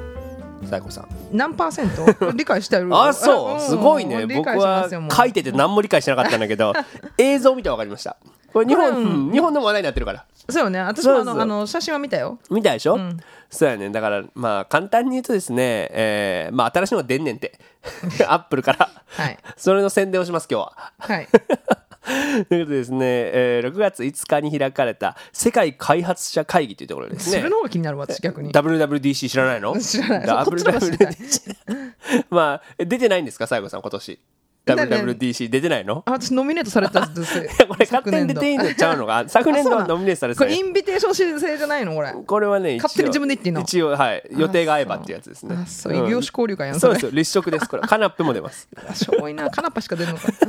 [0.67, 1.07] 最後さん。
[1.31, 2.31] 何パーセント？
[2.35, 2.87] 理解してる。
[2.91, 3.59] あそう。
[3.59, 4.25] すごいね。
[4.25, 6.73] 僕は書いてて何も理解してなかったんだけど
[7.17, 8.17] 映像見て分かりました。
[8.51, 9.31] これ日本、うん。
[9.31, 10.25] 日本でも話題になってるから。
[10.49, 10.79] そうよね。
[10.79, 12.39] 私もあのあの写真は見たよ。
[12.49, 12.97] 見たでしょ、
[13.51, 13.89] そうやね。
[13.91, 17.59] だからまあ簡単に言うとですね、えーまあ新しいのが出んねんって。
[18.27, 18.89] アップルから。
[19.07, 19.37] はい。
[19.55, 20.73] それの宣伝をします今日は。
[20.97, 21.27] はい
[22.49, 27.37] ということでですね、えー6月5日に開かれた世界開発者会議というところですね。
[27.37, 28.51] それの方が気になるわ私逆に。
[28.51, 29.77] WWDC 知らないの？
[29.79, 30.27] 知らない。
[30.27, 31.55] WWDC
[32.31, 33.47] まあ出てないんですか？
[33.47, 34.19] 西郷さん今年。
[34.19, 34.19] 誰
[34.75, 36.03] WWDC 出てないの？
[36.05, 37.37] あ私ノミネートされたんです。
[37.37, 39.05] よ これ勝手に出ていいのちゃうの？
[39.05, 39.71] が昨年度。
[39.71, 41.93] はノミネートされてこれインビテーション申請じゃないの？
[41.95, 42.11] これ。
[42.13, 43.61] これはね勝手に自分で言っていいの？
[43.61, 44.23] 一応はい。
[44.31, 45.55] 予定が合えばってやつですね。
[45.61, 45.93] あそう。
[45.93, 47.83] 異業種交流会やんそそうれですよ立食ですこれ。
[47.83, 48.67] カナッペも出ます。
[48.89, 49.49] あしょぼいな。
[49.49, 50.27] カナパしか出るのか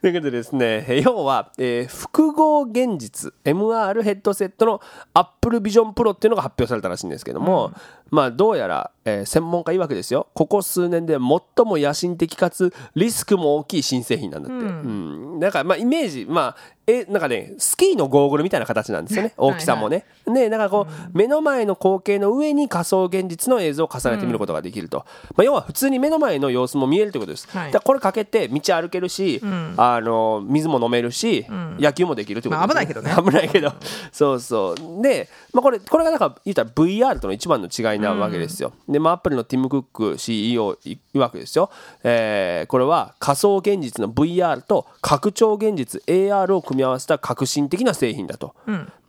[0.00, 4.80] ということでですねえー要は、えー複合現実 MR ヘッドセットの
[5.12, 7.72] Apple Vision Pro っていうのが発表されたらしいんですけども、
[8.10, 10.28] まあどうやら、えー専門家曰くですよ。
[10.34, 15.38] ここ数年で最も野心的かつリスクも大きい新製品なんだって、うん。
[15.40, 16.56] だからまあイメージまあ
[16.90, 19.32] えなんかねスキーのゴーグルみたいな形なんですよね。
[19.36, 20.04] 大きさもね。
[20.26, 25.04] ねなんかこう、目の前の光景の上に仮想現実の映像を重ねて見ることができると、
[25.36, 27.48] まあ、要は普通に目の前の様子も見えるということです。
[27.50, 27.72] はい。
[27.72, 29.40] だこれかけて道歩けるし、
[29.76, 33.14] あの水も飲めるし、野球もできるということです、まあ危ないけどね。
[33.30, 33.72] 危ないけど。
[34.12, 35.02] そうそう。
[35.02, 40.76] で、まあ、これこれがなんか言ったら VR との一番の違いなわけですよ、で、まあ、アップルのティム・クック CEO
[41.14, 41.70] 曰くですよ、
[42.02, 48.54] えーこれは仮想現実の VR と拡張現実 AR を組み合わせた革新的な製品だと、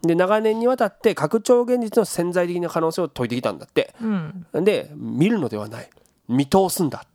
[0.02, 3.94] で長年にわたって拡張現実の潜在的な可能性を解いてきたんだって、
[4.54, 5.90] で見るのではない。
[6.28, 7.08] 見通すんだっ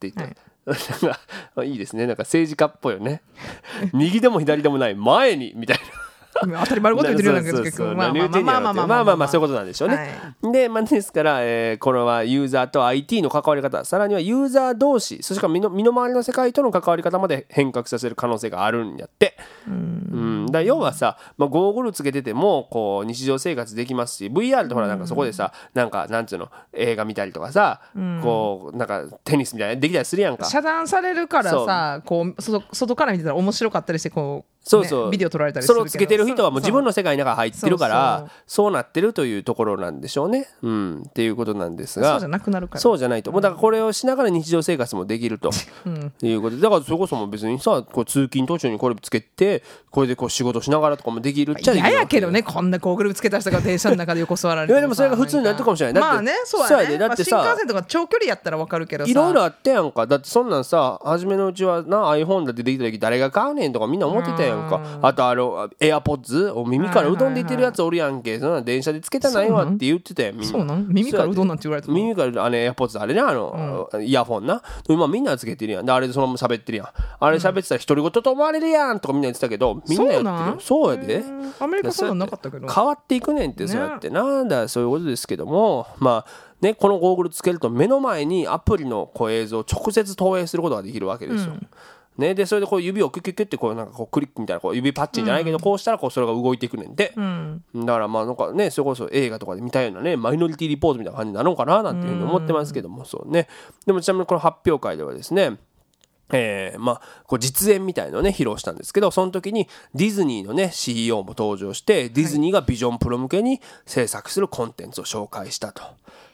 [0.00, 0.36] て言って、
[1.06, 1.14] なん
[1.54, 2.06] かいいですね。
[2.06, 3.22] なんか政治家っぽいよね。
[3.94, 4.94] 右でも左でもない。
[4.94, 5.82] 前にみたいな
[6.60, 9.96] 当たり前のこと言ってるような気がすあけど、まあ、まあまあまあまあまあまあそういうことなんでしょうね。
[10.42, 19.36] はい、で、まあ、ですから、えー、これはユーザーと IT の関わり方、さらにはユーザー同士、そして身の身の回りの世界との関わり方まで変革させる可能性があるんやって。
[19.66, 30.44] うん、だ要はさ、まあ、ゴーグルつけててもこう日常生活できますし、VR ってほらなんかそこでさ、うん、なんかなんつうの映画見たりとかさ、うん、こうなんかテニスみたいなできたりするやんか。
[30.46, 35.84] 遮断されるからさ、こう外外から見てたら面白かったりしてこう、ね、そうそうビデオ撮られたりするけど。
[35.84, 40.48] それをつけてる人はもう自分の世界の中入ってるからそうなってるというところなんでしょうね。
[40.62, 42.12] うん、っていうことなんですが。
[42.12, 42.80] そうじゃなくなるから。
[42.80, 43.32] そうじゃないと。
[43.32, 45.50] もうだからこれをしながら日常生活もできると、
[46.22, 46.62] いうことで。
[46.62, 56.02] だからそれこそもう別にさこう通勤途中にこれつけてこれでこう仕事しながらとかもできるっちゃできる嫌やけどねこんなゴーグルつけた人が電車の中で横座られていやでもそれが普通になってるかもしれない。
[56.02, 56.98] まあねそうやね。
[56.98, 59.10] だってさまあ新幹線とか長距離やったらわかるけどさ。
[59.10, 60.06] いろいろあったやんか。
[60.06, 64.80] だってそんなんさ初めのうちはな iPhone だってできた時誰が買うねんとかみんな思ってたやんか。
[65.02, 65.70] あとあの
[66.08, 68.38] AirPods お耳からうどんで言ってるやつおるやんけ。
[68.38, 70.48] そんなん電車でつけたないわって言ってたやんみんな。
[70.48, 70.88] そうなん？
[70.88, 71.98] 耳からうどんなんて言われてたの？
[71.98, 75.86] 耳からあれ AirPods あれねあの、イヤホンな今みんなつけてるやん。
[75.86, 76.88] であれでそのまま喋ってるやん。
[77.20, 80.60] あれ喋ってたら独り言と思われるやんとかみんな言ってたけどみんなやってるよ。
[80.60, 81.24] そうやで。
[81.60, 82.68] アメリカそうなかったけど。
[82.68, 84.44] 変わっていくねんってそうやってな。
[84.44, 91.54] んだそういうことですけどもまあねこのゴーグルつけると目の前にアプリのこう映像を直接投影することができるわけですよ。
[92.18, 103.46] ね、でそれでこう指をキュッキュッキュッってこうなんかこうクリックみたいなこう指パッチンじゃないけどこうしたらこうそれが動いていくねんで、だからまあなんかねそれこそ映画とかで見たようなねマイノリティリポートみたいな感じになるのかななんていうふうに思ってますけどもそうね。
[103.86, 105.58] でもちなみにこの発表会ではですね
[106.30, 115.82] えーまあ、こう実演みたいのをね披露したんですけどその時にディズニーのね CEO も登場してディズニーがビジョンプロ向けに制作するコンテンツを紹介したと。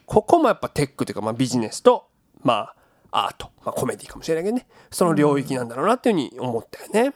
[0.07, 2.09] ここもやっぱテックというか、まあ、ビジネスと
[2.43, 2.77] まあ
[3.17, 4.67] アート、まあ、コメディかもしれないけどね。
[4.91, 7.13] その領域なんだろうなっていうふうに思ったよね、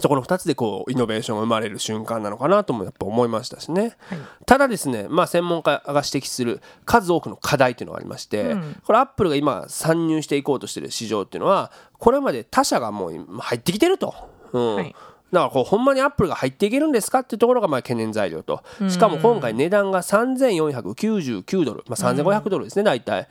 [0.00, 3.96] そこの2つでこうイノベーションが生まれる瞬間なのかなともやっぱ思いましたしね、
[4.44, 14.14] ただですね、まあ、専門家が指摘する数多くの課題というのがありまして、これアップルが今参入していこうとしている市場っていうのはこれまで他社がもう今入ってきてると。
[14.52, 14.74] うん。
[14.76, 14.94] はい
[15.32, 18.62] だからこうほんまにアップルが入っていけるんですかっていうところがまあ懸念材料と。
[18.88, 23.28] しかも今回値段が3499ドル、まあ、3500ドルですね大体。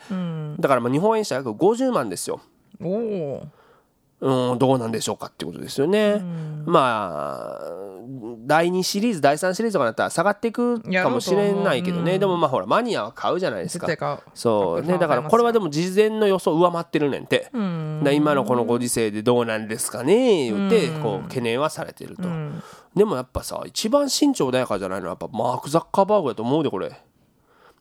[0.60, 2.42] だからまあ日本円したら約50万ですよ。
[2.82, 3.48] おお
[4.20, 6.24] うん、どうなんでしょうかっていうことですよね。
[6.66, 7.88] まあ
[8.48, 12.18] 第2シリーズ第3シリーズとかだったら下がっていくかもしれないけどね。
[12.18, 14.24] でもまあほらマニアは買うじゃないですか。
[14.34, 14.82] そう。
[14.82, 17.42] ねだからこれはでも事前の予想上回ってるねんて。
[17.44, 17.52] だか
[18.06, 22.24] ら今のこのご時世でどうなんですかね言ってこう懸念はされてると。
[22.96, 26.92] でもやっぱさ一番慎重穏やかじゃないのはやっぱマーク・ザッカーバーグやと思うでこれ。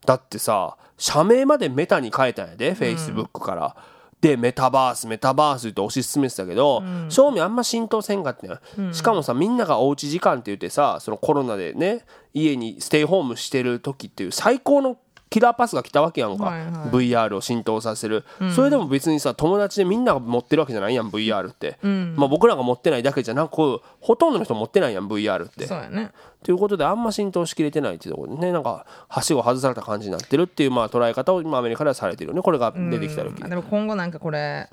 [0.05, 3.77] だってさ社名までメタに変えたんやで、フェイスブックから。
[4.21, 8.51] でメタバースメタバースって推し進めてたけど、正味あんま浸透せんかったん。
[8.51, 8.61] や、
[8.93, 14.97] しかもさみんながおうち時間って言ってさそのコロナでね家にステイホームしてる時っていう最高の
[15.29, 16.73] キラーパスが来たわけやんか、はいはい。
[16.91, 25.67] VR を浸透させる、それでも別にさ友達でみんなが持ってるわけじゃないやん VR って、まあ、僕らが持ってないだけじゃなくほとんどの人持ってないやん VR って。
[25.67, 26.13] そうやね。
[26.45, 32.43] ということであんま浸透しきれてないっていうところでねなんかはしご外された感じになってるっていうまあ捉え方を今アメリカではされてるよね。
[32.43, 33.43] これが出てきた時。
[33.43, 34.69] あでも今後なんかこれ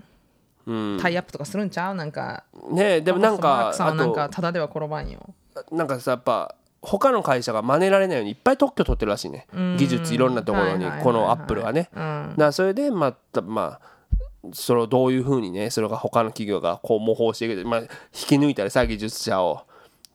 [0.68, 1.00] うん。
[1.02, 1.96] タイアップとかするんちゃう？
[1.96, 2.44] なんか。
[2.72, 5.20] ねでもなんかなんかとただでは転ばんよ。
[5.72, 9.48] なんかさやっぱ他の会社が真似られないようにいっぱい特許取ってるらしいね。
[9.78, 11.90] 技術いろんなところにこのアップルがね。
[11.96, 12.34] うん。
[12.38, 13.94] だそれでまたまあ
[14.52, 19.62] それをどういうふうにねそれが他の企業がこう模倣していくまあ、引き抜いたりさ技術者を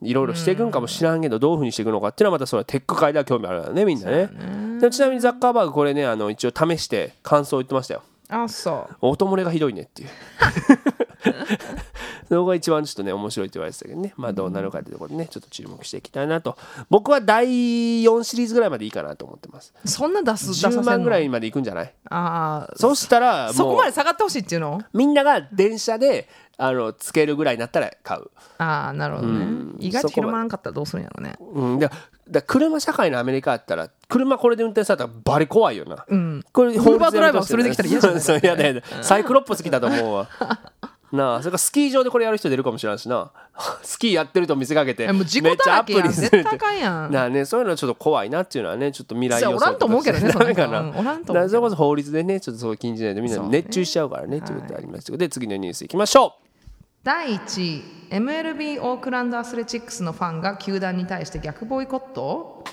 [0.02, 4.28] いろいろしていくんかもしらんけどどういうふうにしていくのかっていうのはまたそれはテック界では興味あるよねみんなね。
[4.80, 8.02] でちなみにザッカーバーグこれねあの一応試して感想を言ってましたよ。
[8.28, 8.96] あそう。
[9.08, 10.08] 音漏れがひどいねっていう
[12.28, 14.12] そこが一番ちょっとね面白いって言われてたけどね。
[14.16, 16.56] まあどうなるかっていうところでねちょっと注目していきたいなと。
[16.90, 17.46] 僕は第
[18.02, 19.72] 4シリーズぐらいまでいいかなと思ってます。
[19.84, 20.82] そんな出す出させん10の？
[20.84, 21.94] 万ぐらいまでいくんじゃない？
[22.10, 24.80] ああそしたらそこまで下がってほしいっていうの？
[24.92, 29.46] みんなが電車であのつけるぐらいになったら買う、ああなるほどね。
[29.78, 31.36] 意外と広まらんかったらどうするんやろうね。
[31.40, 31.90] うん、だ
[32.28, 36.44] だ車社会のアメリカやったら車これで運転されたらバリ怖いよな、うん。
[36.52, 38.20] これウーバードライバーそれできたら嫌じゃない？
[38.20, 40.28] そう嫌だ嫌だサイクロップス来たと思うわ
[41.10, 43.30] なあそれからスキー場でこれやる人出るかもしれんしな。
[43.82, 46.28] スキーやってると見せかけてめっちゃアップにする。
[46.28, 47.10] 絶対あかんやん。
[47.12, 50.92] なあね、そういうのはちょっと怖いなっていうのはねちょっと未来予想そうおらんと思うけどね ダメかな。
[50.94, 53.14] おらんと思うそれこそ法律でねちょっとそう禁じない。
[53.14, 56.34] とみんな熱中しちゃうからねということでありますで次のニュースいきましょ
[57.04, 57.82] 第1位。
[58.10, 62.64] MLB オークランドアスレチックスのファンが球団に対して逆ボイコット？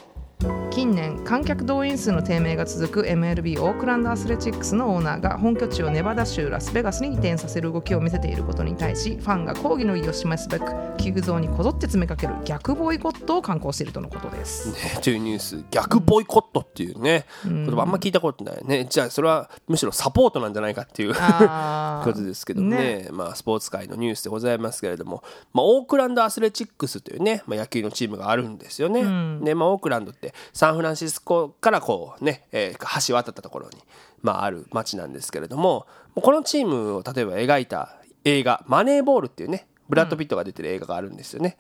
[0.76, 10.66] 近年観客動員数の低迷が続く MLB オークランドアスレチックスのオーナーが本拠地をネバダ州ラスベガスに移転させる動きを見せていることに対しファンが抗議の意を示すべく
[10.98, 14.70] 球場にこぞって詰めかける逆ボイコットを敢行しているとのことです。
[14.70, 15.64] う、ね、というニュース。
[15.72, 18.86] 逆ボイコットっていうね、言葉あんま聞いたことないね。
[18.90, 21.14] じゃあそれはむしろサポートなんじゃないかっていう
[22.04, 23.08] ことですけどね。
[23.12, 29.04] まあ、スポーツ界のニュースでございますけれども、まあ、オークランドアスレチックスというね、まあ、野球のチームがあるんですよね。
[29.42, 30.34] でまあ、オークランドって
[30.66, 33.78] サンフランシスコからこうね、えー橋渡ったところに、
[34.24, 41.58] まあ、ある町なんですけれどもこのチームを例えば描いた映画「マネーボール」っていうねブラッド・ピットが出てる映画があるんですよね。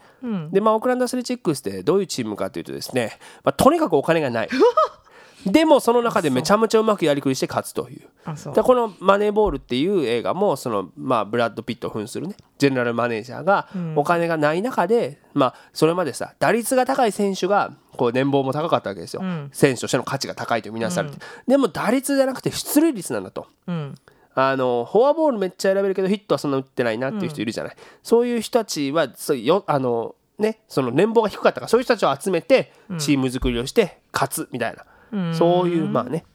[0.52, 4.50] で、まあ、オークランドアスレチックスってどういうチームかというとですね、まあ、とにかくお金がない。
[5.46, 8.08] でもその中でめちゃめちゃうまくやりくりして勝つという。
[8.54, 12.36] でこの「マネーボール」っていう映画もその、まあ、ブラッド・ピットを扮するね。
[12.58, 23.48] ジェネラルマネージャーがお金がない中で、まあ、それまでさ打率が高い選手がこう年俸も高かったわけですよ、選手としての価値が高いとみなされて、でも打率じゃなくて出塁率なんだと。
[23.68, 23.96] うん。
[24.38, 34.86] あのフォアボールめっちゃ選べるけどヒットはそんな打ってないなっていう人いるじゃない、そういう人たちはそうよあの、ね、その年俸が低かったからそういう人たちを集めてチーム作りをして勝つみたいな、
[35.34, 36.26] そういうまあね、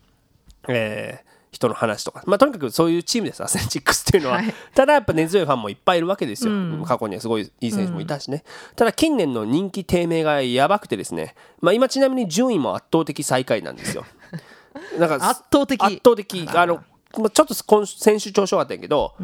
[0.68, 3.42] えー人の話とか、まあ、とにかくそういうチームです。
[3.42, 4.54] アスレチックスっていうのは、はい。
[4.74, 6.52] ただやっぱ根強いファンもいっぱいいるわけですよ、
[6.86, 8.44] 過去にはすごいいい選手もいたしね、
[8.76, 14.04] ただ近年の人気低迷がやばくてですね、まあ、今ちなみに順位も圧倒的最下位なんですよ。
[14.98, 15.82] なんか圧倒的。
[15.82, 16.48] 圧倒的。
[16.54, 16.84] あの
[17.18, 19.14] まあちょっと今先週調子良かったんやけど、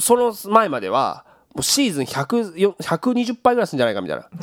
[0.00, 4.28] その前まではもうシーズン100よ120敗ぐらいするんじゃないかみたいな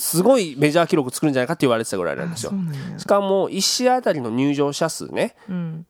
[0.00, 2.52] すごいメジャー記録作るんじゃないかって言われてたぐらいなんですよ。
[2.96, 5.36] しかも1試合あたりの入場者数ね、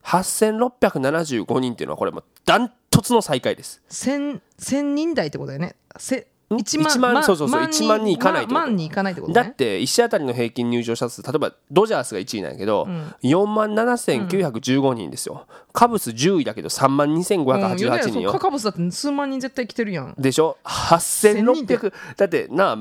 [0.05, 3.81] 8675人っていうのはこれもうダントツの最下位です。
[3.89, 5.77] 千千人台ってことだよね。
[5.97, 8.55] せ一一万まそうそうそう一万人いかないってこと。
[8.55, 9.41] ま万人いかないってことね。
[9.41, 12.89] だって1試合あたりの平均入場者数例えばドジャースが1位なんやけど、
[13.23, 20.15] 4万7915人ですよ、カブス10位だけど3万うん2588人よ、うカカブスだって数万人絶対来てるやん。
[20.19, 22.77] でしょ？8600だってな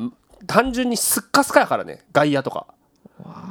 [0.47, 2.03] 単純にすっかすかやからね。
[2.11, 2.67] 外野とか。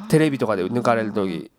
[0.09, 1.51] テレビとかで抜かれる時。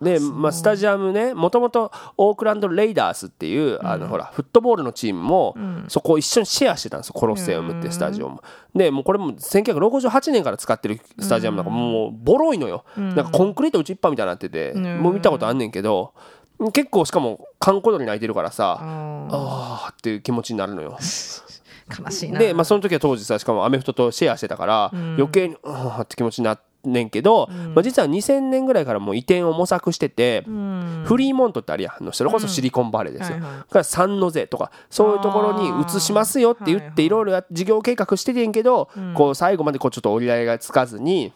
[0.00, 5.56] で、まあ、スタジアムねもともとオークランド・レイダースっていう、あのほらフットボールのチームも、
[5.88, 8.42] そこを一緒にシェアしてたんですよコロッセウムってスタジオも。
[8.74, 16.12] でもうこれも1968年から使ってるスタジアムなんかもうボロいのよ、なんかコンクリート打ちっぱみたいになってて、もう見たことあんねんけど
[16.72, 20.98] 結構しかも観光鳥に泣いてるからさ、ああーっていう気持ちになるのよ。
[21.88, 22.38] ー悲しいな。
[22.38, 26.64] で、まあ、その時は当時さしかもアメフトとシェアしてたから、余計にうんって気持ちになって
[27.02, 33.58] んけど、まあ、実は2000年ぐらいからもう移転を模索してて、フリーモントってあるやんあのそれこそシリコンバレーですよ、はいはい。
[33.58, 41.32] だからサンノゼとかそういうところに移しますよって言っていろいろや事業計画しててんけど、こう最後までこうちょっと折り合いがつかずに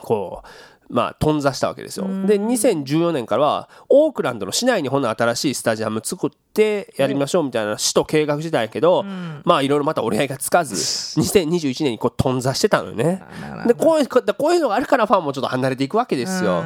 [0.00, 0.48] こう
[0.90, 2.06] まあ、頓挫したわけですよ。
[2.26, 9.04] で、2014年からは、オークランドの市内にほんの新しいスタジアム作ってやりましょうみたいな市と計画してたんやけど、
[9.44, 10.74] まあ、いろいろまた折り合いがつかず、
[11.20, 13.22] 2021年にこう頓挫してたのよね。
[13.66, 16.64] で、こういう、こういうのがあるからファンもちょっと離れていくわけですよ。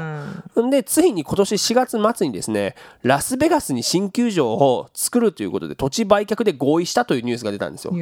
[0.70, 7.92] で、ついに今年4月末にですね、ラスベガスに新球場を作るということで、土地売却で合意したというニュースが出たんですよ。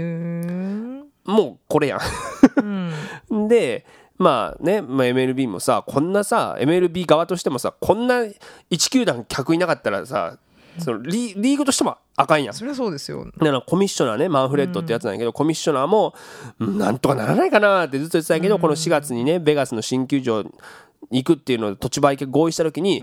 [1.25, 2.01] もうこれやん。
[3.49, 3.87] で、
[4.21, 8.21] まあね、まあ、MLB もさこんなさ MLB 側としてもさこんな
[8.71, 10.39] 1球団客いなかったらさ
[10.79, 12.55] そのリリーグとしてもあかんやん。
[12.55, 13.25] そりゃそうですよ。
[13.25, 16.14] だからコミッショナーねマンフレッドってやつなんやけど、コミッショナーも
[16.59, 23.03] なんとかならないかなってずっと言ってたけど、この4月にねベガスの新球場に行くっていうので土地売却合意した時に、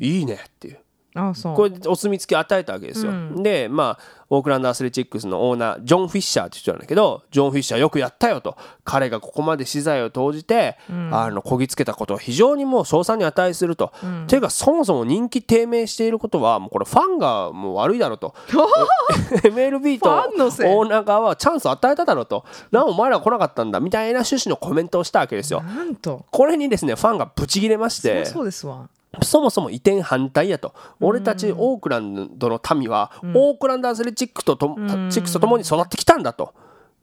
[0.00, 0.78] いいねっていう
[1.14, 1.56] あそう。
[1.56, 8.56] これでお墨付き与えたわけですよ、でまあオークランドアスレチックスのオーナージョン・フィッシャーって人なんだけどジョン・フィッシャーよくやったよと。
[8.84, 10.78] 彼がここまで資材を投じて、
[11.10, 13.92] あのこぎつけたことを非常にもう賞賛に値すると、
[14.26, 18.34] ていうかそもそも人気低迷していることはもうこれファンがもう悪いだろうと。
[19.44, 22.44] MLB とオーナー側はチャンスを与えただろうと。
[22.70, 25.60] なんお前ら来なかったんだみたいな趣旨のコメントをしたわけですよ。
[25.62, 26.24] なんと。
[26.30, 28.24] これにですねファンがブチギレまして。
[28.24, 28.88] そうですわ
[29.20, 30.74] そもそも移転反対やと。
[31.00, 34.74] 俺たちオークランドの民は、オークランドアスレチックとと、
[35.10, 36.54] チックスと共に育ってきたんだと。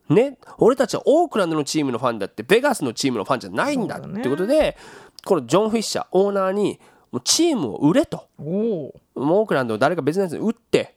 [0.09, 4.75] ね、俺たちはオークランドのチームのファンだってベガスのチームのファンじゃないんだってことで、
[5.23, 6.79] このジョン・フィッシャーオーナーに
[7.11, 8.27] もうチームを売れと。
[8.39, 10.95] オークランドを誰か別のやつに売って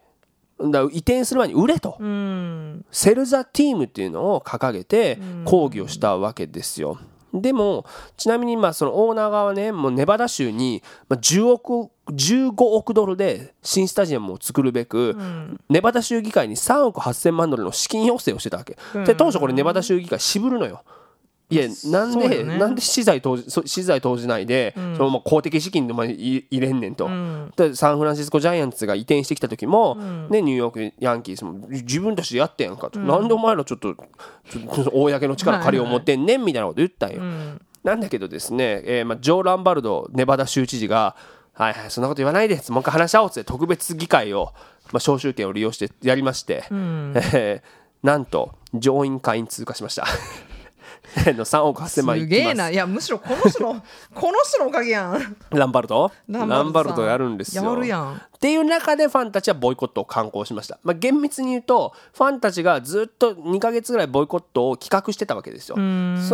[0.70, 2.84] だ移転する前に売れと、うん。
[2.90, 6.98] セル・ザ・ティームっていうのを掲げて抗議をしたわけですよ。
[7.32, 15.16] でもちなみにまあそのオーナー側はねもうネバダ州にまあ10億15億ドルで新スタジアムを作るべく、
[15.68, 18.76] ネバダ州議会に3億8000万ドルの資金要請をしてたわけ、
[19.06, 20.82] で当初これネバダ州議会渋るのよ
[21.52, 22.58] いやなんで、ね。
[22.58, 26.94] なんで資材投じそ資材投じないで、そのまあ公的資金でまあい入れんねん。
[26.94, 27.08] と、
[27.56, 29.96] でサンフランシスコジャイアンツが移転してきた時も、
[30.30, 33.94] ね、ニューヨークヤンキースも自分たちでやってんやんかと、なんでお前らちょっと
[34.92, 37.22] 公の力借りを持ってんねんみたいなこと言ったんよ、
[37.84, 41.16] なんだけどですね、えーまあ、ジョー・ランバルドネバダ州知事が
[41.54, 44.52] 「はいはいそんなこと言わないでもう一回話し合おう」って特別議会を、
[44.92, 50.06] まあ、招集権を利用してやりまして、えーなんと上院会員通過しました
[51.34, 52.26] の3億8000万いす。
[52.26, 52.70] げえきますな。
[52.70, 53.82] いやむしろこの人の
[54.14, 55.36] この人のおかげやん。
[55.50, 57.64] ランバルドラランバルさんドやるんですよ。
[57.64, 58.14] やるやん。
[58.14, 65.76] っていう中でファンたちはボイコットを敢行しました、まあ、厳密に言うとファンたちがずっと2ヶ月ぐらいボイコットを企画してたわけですよ。
[65.76, 65.80] そ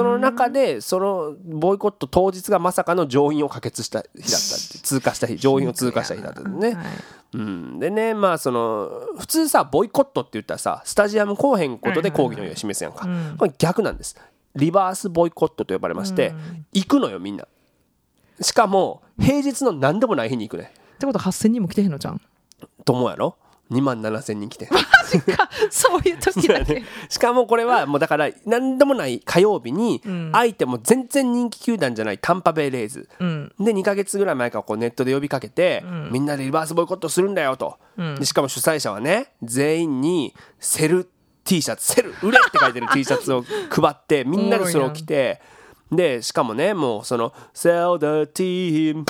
[0.05, 6.87] の中でそのボイコット当日がまさかの上院を可決した日だったって 通過した日上院を通過した日だったんでね、はい
[7.35, 13.07] うん、でねまあその普通さボイコットって言ったらさスタジアム来おへんことで抗議の意を示すやんか、
[13.37, 14.17] これ逆なんです
[14.55, 16.35] リバースボイコットと呼ばれまして、
[16.73, 17.47] 行くのよみんな。
[18.41, 20.73] しかも平日の何でもない日に行くね。
[20.95, 22.21] ってことは8000人も来てへんのじゃん
[22.85, 23.37] と思うやろ
[23.71, 24.69] ？2万7千人来て。
[25.71, 26.83] そういう時だけ。
[27.09, 33.53] しかもこれはもうだから何でもない火曜日に相手も全然人気球団じゃないタンパベイレイズ、うん。
[33.59, 37.79] で2ヶ月ぐらい前からこうネットで呼びかけて、みんなでリバースボイコットするんだよと、
[38.19, 41.09] でしかも主催者はね全員にセル
[41.49, 45.41] T シャツセル売れって書いてる T シャツを配ってみんなでそれを着て
[45.91, 49.05] でしかもねもうその「Sell the team」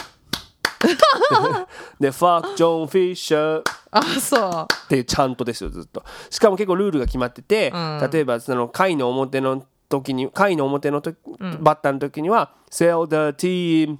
[1.98, 4.66] で「Fuck John Fisher」あそう。
[4.84, 6.04] っていうちゃんとですよずっと。
[6.30, 8.10] しかも結構ルールが決まってて、ん。
[8.12, 11.16] 例えばその回の表の時に回の表の時、
[11.60, 13.96] バッターの時には「Sell the team」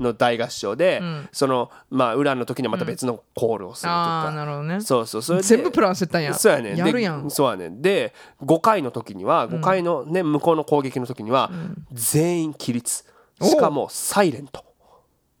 [0.00, 4.80] の大合唱で、そのまあ裏の時にはまた別のコールをするとか、なるほどね。
[4.80, 5.46] そうそうそれで。
[5.46, 6.34] 全部プランしてたんや。
[6.34, 7.24] そうやねやるやん。
[7.24, 11.50] でそうやねで5回の時には5回のね、向こうの攻撃の時には、
[11.92, 13.04] 全員起立。
[13.40, 14.64] しかもサイレント。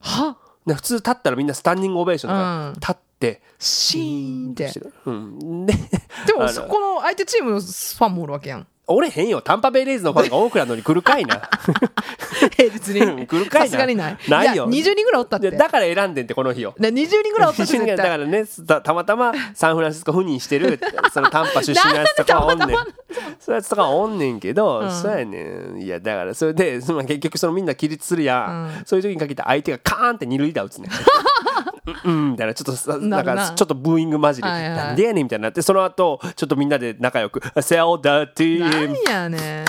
[0.00, 0.36] は？
[0.66, 2.74] で普通立ったらみんなスタンディングオベーションとか、うん。
[2.74, 4.70] 立ってシーンって。
[5.06, 5.74] うん、で
[6.26, 9.42] でもそこの相手チームのファンもおるわけやんおれへんよ。
[9.42, 11.48] タンパベイレイズのファンがオークランドに来るかいな。
[12.56, 13.66] 平日うんに来るかいな。
[13.66, 14.18] さすがにない。
[14.28, 14.64] ないよ。
[14.64, 15.50] や20人ぐらいおったって。
[15.50, 16.74] でだから選んでんってこの日を。
[16.78, 17.96] で20人ぐらいおったし絶対。
[17.96, 20.80] だからねたたまたまサンフランシスコ赴任してる
[21.12, 22.68] そのタンパ出身のやつとかはおんねん。
[23.38, 24.90] そういうやつとかはおんねんけど、うん。
[24.90, 25.42] そうやね
[25.74, 25.82] ん。
[25.82, 28.84] いやだからそれでその結局そのみんな起立するやん、うん。
[28.86, 30.90] そういう時にかけて相手がカーンって二塁打打つねん
[32.04, 32.12] うん。
[32.12, 32.30] うん。
[32.32, 32.54] みたいな。
[32.54, 34.48] ちょっとさなんかちょっとブーイング混じり。
[34.48, 34.76] はいはい。
[34.76, 39.64] なんでやねんみたいになってその後ちょっとみんなで仲良く「セオダティーム何やね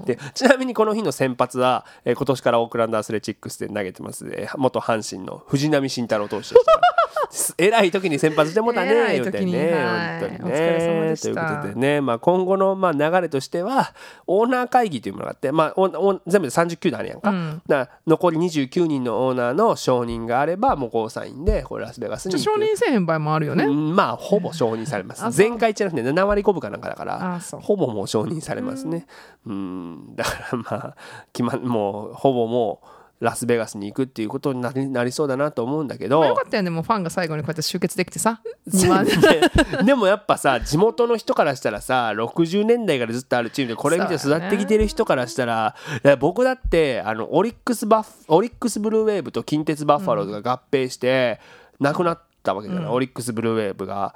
[0.00, 6.99] んでちなみにこの日の先発は、えー今年からオークランドアスレチックスで投げてます、えー元阪神の藤浪晋太郎投手でした
[7.58, 10.20] 偉い時に先発してもうたね偉い言うてねはい。
[10.20, 10.38] 本当にね。
[10.42, 11.24] お疲れ様でした。
[11.24, 13.92] ということでね、まあ、今後のまあ流れとしては
[14.26, 17.62] オーナー会議というものがあって、まあ、おお全部で30球団あるやんか,、うん。
[18.06, 25.24] 残り29人のオーナーの承認があればもうゴーサインでこれラスベガスに承認せえへん場合もあるよね、うんまあほぼ承認されます。
[25.36, 29.06] 前回じゃなくて7割5分かなんかだからほぼもう承認されますね。
[29.46, 30.14] うん。
[30.16, 30.96] だからまあ
[31.32, 36.20] 決まもうほぼもうラスベガスに行くっていうことになりなりそうだなと思うんだけど。
[36.20, 38.40] まあよかったよねもうファンが最後にこうやって集結できてさ。
[38.68, 51.40] 2万ででもやっぱさ地元の人からしたらさ60年代からずっとあるチームでこれ見て育ってきてる人からしたらいや僕だってあのオリックスバフオリックスブルーウェーブと近鉄バッファローズが合併して
[51.78, 54.14] なくなったわけじゃない、オリックスブルーウェーブが。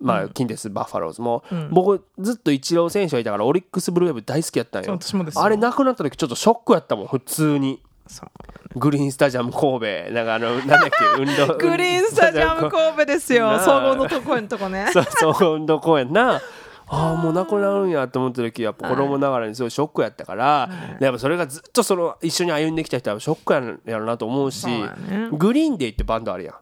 [0.00, 5.42] まあ、近鉄バッファローズも、僕ずっとイチロー選手がいたからオリックスブルーウェーブ大好きやったんよ私もですよ。
[5.42, 7.80] あれなくなった時ちょっとショックやったもん普通に
[8.76, 10.12] グリーンスタジアム神戸。
[10.12, 11.04] なんかあのなんだっけ？
[11.22, 13.58] 運動グリーンスタジアム神戸ですよ。
[13.60, 14.88] 総合のとこのとこね。
[14.92, 16.40] そうそう運動公園な。
[16.86, 20.68] ああもうなくなるんやと思った時やっぱ子供ながらにすごいショックやったから、
[21.00, 23.62] やっぱそれがずっとその一緒に歩んできた人はショックや
[23.94, 24.90] やろなと思うしね。
[25.32, 26.54] Green Day ってバンドあるやん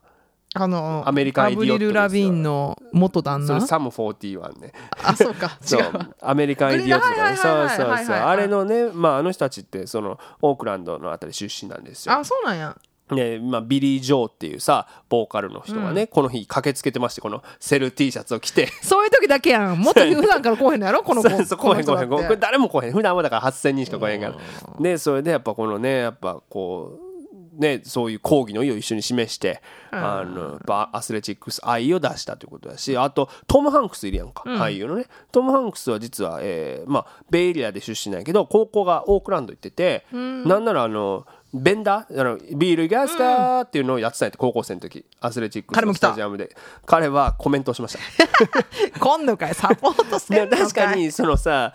[0.54, 3.60] あのアメリカンアブリル・ラビーンの元旦那？
[3.62, 4.72] サム41ね。
[5.02, 5.58] あそうか。
[5.62, 12.14] 違 そう American Idiot とかねそうそうそうあれのねまああの人たちってそのオークランドのあたり出身なんですよ。
[12.14, 12.76] あそうなんや。
[13.10, 18.68] ねまあ、ビリー・ジョーっていうさボーカルの人がね、この日駆けつけてましてこのセル T シャツを着て。
[18.80, 19.78] そういう時だけやん。
[19.78, 21.02] もっと普段から来おへんのやろ？
[21.02, 21.28] この子。
[21.28, 22.92] そうそう来へん来へんこ誰も来へん。
[22.92, 24.36] 普段はだから8,000人しか来へんから。
[24.80, 27.01] でそれでやっぱこのねやっぱこう
[27.52, 30.60] ねそういう抗議の意を一緒に示してあの
[30.92, 35.06] アスレチックス愛を出したということだしあとトム・ハンクスいるやんか、俳優のね。
[35.30, 42.20] トム・ハンクスは実は、えーまあ、ベイエリアで出身なんやけど高校がオークランド行ってて、なんならあのベンダー？
[42.20, 43.60] あのビールガスか？
[43.60, 45.04] ーっていうのをやってたんやって高校生の時。
[45.20, 46.56] アスレチックスのスタジアムで。
[46.86, 47.98] 彼はコメントをしました。
[48.98, 50.60] 今度かいサポートせねんのかい。
[50.62, 51.74] 確かにそのさ、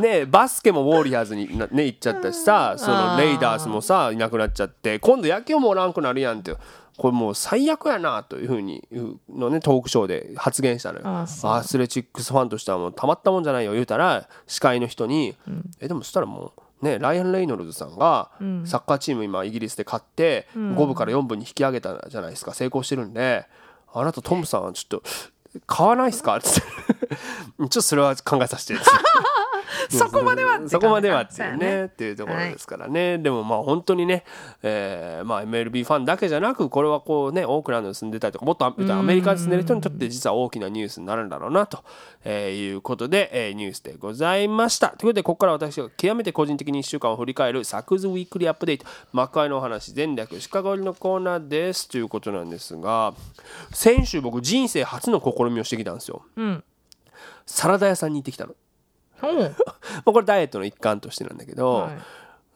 [0.00, 6.54] ね、バスケもウォーリアーズにな、ね、行っちゃったしさそのレイダースもさいなくなっちゃって今度野球もおらんくなるやんって
[6.96, 8.86] これもう最悪やなというふうに
[9.28, 11.06] のねトークショーで発言したのよ。
[11.06, 13.72] アスレチックスファンとしてはもうたまったもんじゃないよ。
[13.72, 15.36] 言うたら司会の人に
[15.80, 16.60] 「えでもそしたらもう。
[16.82, 18.30] ね、ライアン・レイノルズさんが
[18.64, 22.54] サッカーチーム今イギリスで勝って5部から4部に引き上げたじゃないですか。
[22.54, 23.46] 成功してるんで
[23.92, 25.02] あなたトムさんはちょっと
[25.66, 27.16] 買わないっすか?」って言って。
[27.58, 28.74] ちょっとそれは考えさせて
[29.88, 34.24] そこまではそこまではっていうねっていうところですからね、でもまあ本当にね、
[34.62, 41.84] えーまあ、MLB ファンだけじゃなくこれはこうねオークランドに住んでたりとかもっとアメリカに住んでる人にとって実は大きなニュースになるんだろうなと、
[42.24, 44.88] えーいうことで、えーニュースでございました。
[44.88, 48.86] ということでここから私が極めて個人的に1週間を振り返るサクズウィークリーアップデート。
[49.12, 53.14] 魔界のお話全略シカゴ入りのコーナーですということなんですが
[53.72, 56.64] 先週僕人生初の試みをしてきたんですよ、ん。
[57.46, 58.54] サラダ屋さんに行ってきたの
[59.26, 59.46] ま
[60.06, 61.98] あこれダイエットの一環としてなんだけど、はい。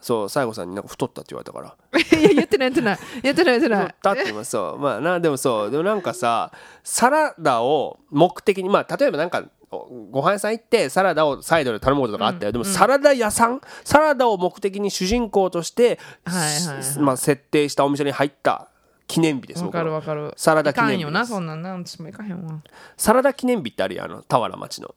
[0.01, 1.77] そう西郷さんになんか太ったって言われたから。
[2.19, 2.99] いや言ってない言ってない。
[3.23, 3.87] 言ってない言ってない。
[3.87, 5.71] 太ったって言いますそうまあなでもそう。
[5.71, 6.51] でもなんかさ
[6.83, 16.83] サラダを目的にまあ例えばなんかおご飯屋さん行ってサラダをサイドで頼むこととかあったよ、でもサラダ屋さんサラダを目的に主人公として、はいはいはい。
[16.83, 18.69] すまあ、設定したお店に入った
[19.07, 20.33] 記念日ですわかるわかる。
[20.37, 21.63] サラダ記念日いかんよなですそんなん。
[21.63, 22.61] な私もいかへんわ。
[22.97, 24.95] サラダ記念日ってあるよあの俵町の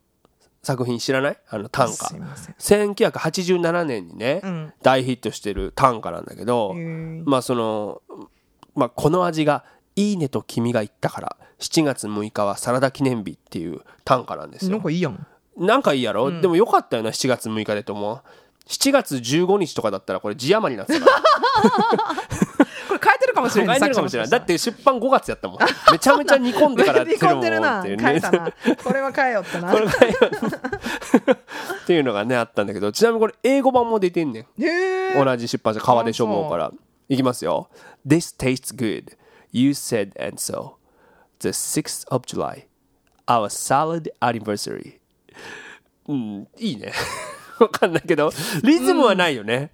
[0.66, 1.38] 作品知らない？
[1.50, 2.56] あの短歌すいません。
[2.56, 4.74] 1987年にね、ん。
[4.82, 8.02] 大ヒットしてる短歌なんだけど、まあその、
[8.76, 9.64] まあ、この味が
[9.96, 14.72] 「いいね」と君が言ったから7月6日はサラダ記念日っていう短歌なんですよ。
[14.72, 15.28] なんかいいやん。
[15.58, 18.22] なんかいいやろ、でもよかったよな7月6日でと思う
[18.68, 21.22] 7月15日とかだったらこれ字余りになってたか
[23.36, 25.60] かもしれない書いてるかもしれないだって出版5月やったもん。
[25.92, 29.98] めちゃめちゃ煮込んでから やってるいうこれは変えよってなこれがっ
[31.86, 34.46] ていうのがねあったんだけどちなみにこれ英語版も出てんねん。
[35.24, 36.72] 同じ出版社川出書房から。
[37.08, 37.70] いきますよ。
[38.08, 39.16] This tastes good.
[39.52, 40.74] You said and so.
[41.40, 42.66] The 6th of July.
[43.28, 45.00] Our salad anniversary.
[46.08, 46.94] うんいいね。
[47.60, 48.32] わかんないけど
[48.64, 49.70] リズムはないよね、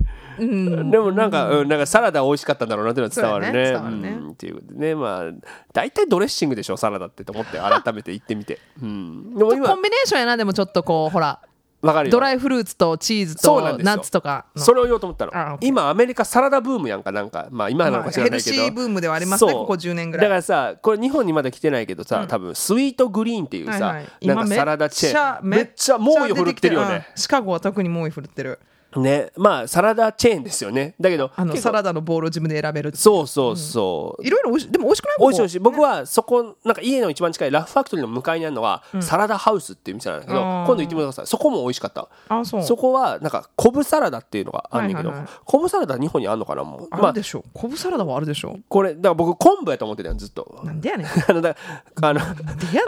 [0.91, 3.71] でもなんか、うん、なんかサラダ美味しかったんだろうなっていうのは伝わるね。
[3.71, 4.11] ね。
[4.11, 4.17] ね。
[4.17, 4.31] うん。
[4.31, 5.31] っていうことでね、まあ
[5.73, 8.59] 大体ドレッシングでしょサラダってと思って 改めて言ってみて。
[8.81, 9.35] うん。
[9.35, 11.39] でも今コンビネーションやなでもちょっとこうほら
[11.81, 12.11] わかるよ。
[12.11, 14.61] ドライフルーツとチーズとナッツとかの。
[14.61, 20.25] それを言おうと思ったあの今アメリカサラダブームやんかなんかまあ今なのか知らないけど、まあヘルシーブームではありますねここ10年ぐらい。
[20.25, 24.27] だからさこれ日本にまだ来てないけどさ、多分スイートグリーンっていうさ、はいはい。
[24.27, 25.47] なんかサラダチェーン。
[25.47, 26.95] めっちゃ猛威を振るってるよね。
[26.95, 28.59] うんシカゴは特に猛威振るってる
[28.99, 30.95] ねまあサラダチェーンですよね。
[30.99, 35.59] だけどあのサラダのボールを自分で選べるそうそうそう、いろいろ美味しいでも美味しくない美味しい美味しい。
[35.59, 42.63] 僕はそこなんか家の一番近いラフファクトリーの向かいにあるのが、サラダハウスっていう店なんだけど今度行ってみてくださいそこも美味しかったあそう。
[42.63, 45.39] そこはなんか昆布サラダっていうのがあるんだけど、はいはいはい。
[45.45, 46.87] 昆布サラダ日本にあるのかなもう。
[46.91, 47.43] あまあるでしょ。
[47.53, 48.57] 昆布サラダはあるでしょ。
[48.67, 50.61] これだから僕昆布やと思ってたよずっと。
[50.63, 51.07] なんでやねん。
[51.27, 51.55] あのだ
[52.01, 52.21] あの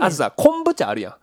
[0.01, 1.17] あとさ昆布茶あるや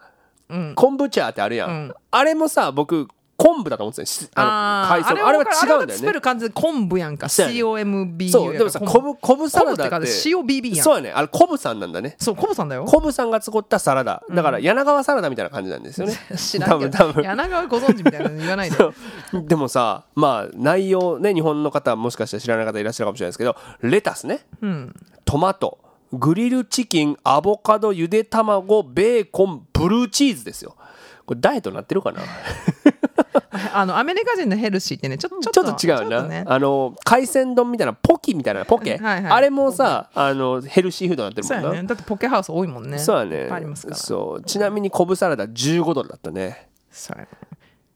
[0.48, 0.74] ん、うん。
[0.74, 1.94] 昆布茶ってあるやん、うん。
[2.10, 3.08] あれもさ僕
[3.40, 6.20] 昆布だと思ってたあの海藻あれは違うんだよね。
[6.20, 7.26] 感じで昆布やんか。
[7.26, 9.14] COMB そうでもさ昆布。
[9.16, 10.06] 昆布サラダって。
[10.06, 10.84] COBB やん。
[10.84, 11.10] そうやね。
[11.10, 12.16] あれ昆布さんなんだね。
[12.18, 12.84] そう昆布さんだよ。
[12.84, 14.22] 昆布さんが作ったサラダ。
[14.30, 16.14] だから柳川サラダみたいな感じなんですよね。
[16.36, 17.22] 知らんけど。
[17.22, 18.76] 柳川ご存知みたいなの言わないで。
[19.32, 24.40] でもさまあ内容ね日本の方もしかしたら知らない方いらっしゃるかもしれないですけどレタスね。
[24.60, 24.94] うん。
[25.24, 25.78] トマト。
[26.12, 30.76] グリルチキンアボカドゆで卵ベーコンブルーチーズですよ。
[31.24, 32.20] これダイエットになってるかな？
[33.74, 36.44] あのアメリカ人のヘルシーってねちょちょっちょっと違うな、ね。
[36.46, 39.32] あの海鮮丼みたいなポキみたいなポケ、 はいはい。
[39.32, 41.76] あれもさあのヘルシーフードになってるそうもんな。
[41.76, 41.88] やね。
[41.88, 42.98] だってポケハウス多いもんね。
[42.98, 43.48] そうやね。
[43.50, 43.96] ありますから。
[43.96, 44.42] そう。
[44.42, 46.68] ちなみに昆布サラダ15ドルだったね。
[46.90, 47.28] そうやね。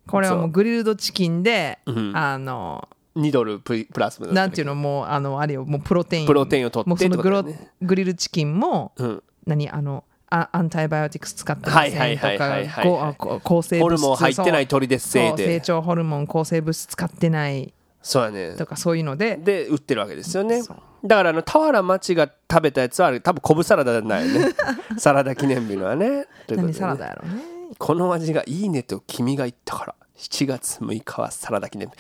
[0.09, 2.17] これはもうグリルドチキンでん。
[2.17, 6.27] あの2ドルプラスなんていうのもうあのあれよもうプロテイン。
[6.27, 7.45] プロテインを取ってもうその
[7.81, 9.23] グリルチキンもうん。
[9.47, 12.67] 何あのあアンタイバイオティクス使ってませんとはいはいはいはい。
[12.67, 14.99] はいか抗生ホルモン入ってないそう鶏で。
[14.99, 17.73] すせいそう成で長ホルモン抗生物質使ってない。
[18.03, 18.55] そうやね。
[18.57, 19.37] とかそういうので。
[19.37, 20.63] で売ってるわけですよね。
[21.05, 24.55] だからあの俵町が食べたやつはあれ多分昆布サラダじゃないよね。
[24.99, 26.07] サラダ記念日のはね。
[26.07, 26.63] ということでね。
[26.63, 27.43] 何サラダやろうね。
[27.79, 31.89] この味がいいねと君が言ったから7月6日はサラダ記念。
[31.89, 31.95] 日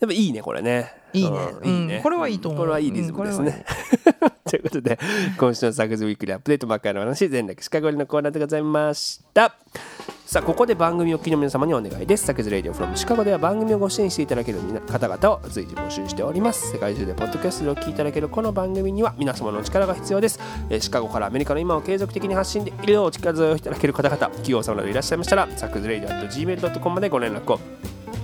[0.00, 0.92] でもいいねこれね。
[1.12, 1.38] いいね。
[1.62, 2.60] うんいいね、うんこれはいいと思う。
[2.60, 3.64] これはいいリズムですね、
[4.48, 4.98] ということで
[5.38, 9.54] 今週のサクズウィークリーアップデートばっかりの話全略シカゴリのコーナーでございました
[10.30, 27.58] さあここで番組をお聞きの皆様にお願いですサクズレディオフロムシカゴでは番組をご支援していただける方々を随時募集しております世界中でポッドキャストでお聞きいただけるこの番組には皆様の力が必要です、えシカゴからアメリカの今を継続的に発信できるようお力添えをいただける方々企業様などいらっしゃいましたらサクズレディオ .gmail.com までご連絡を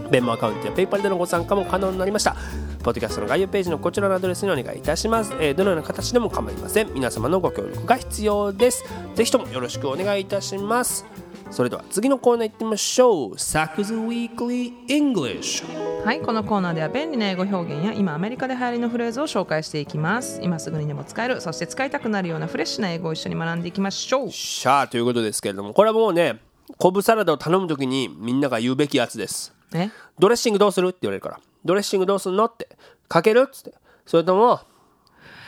[0.09, 2.36] ベンモアカウントやペイパルでのご参加も可能になりました。
[2.84, 5.32] ポッドキャストの概要ページのこちらのアドレスにお願いいたします。
[5.40, 6.94] えーどのような形でも構いません。
[6.94, 8.84] 皆様のご協力が必要です。
[9.16, 11.25] ぜひともよろしくお願いいたします。
[11.51, 13.38] それでは次のコーナー行ってみましょう。
[13.38, 15.64] サクズウィークリー English。
[16.05, 26.40] はいこのコーナーでは便利な英語表現や今アメリカで流行りのフレーズを紹介していきます今すぐにでも使えるそして使いたくなるようなフレッシュな英語を一緒に学んでいきましょうしゃーということですけれども、これはもうね、
[26.78, 29.53] 昆布サラダを頼むときにみんなが言うべきやつです。
[29.72, 30.88] ねドレッシングどうする？
[30.88, 32.44] って言われるから、ドレッシングどうすんの？
[32.44, 32.68] って、
[33.09, 33.44] かける？
[33.47, 33.74] っつって。
[34.05, 34.61] それとも、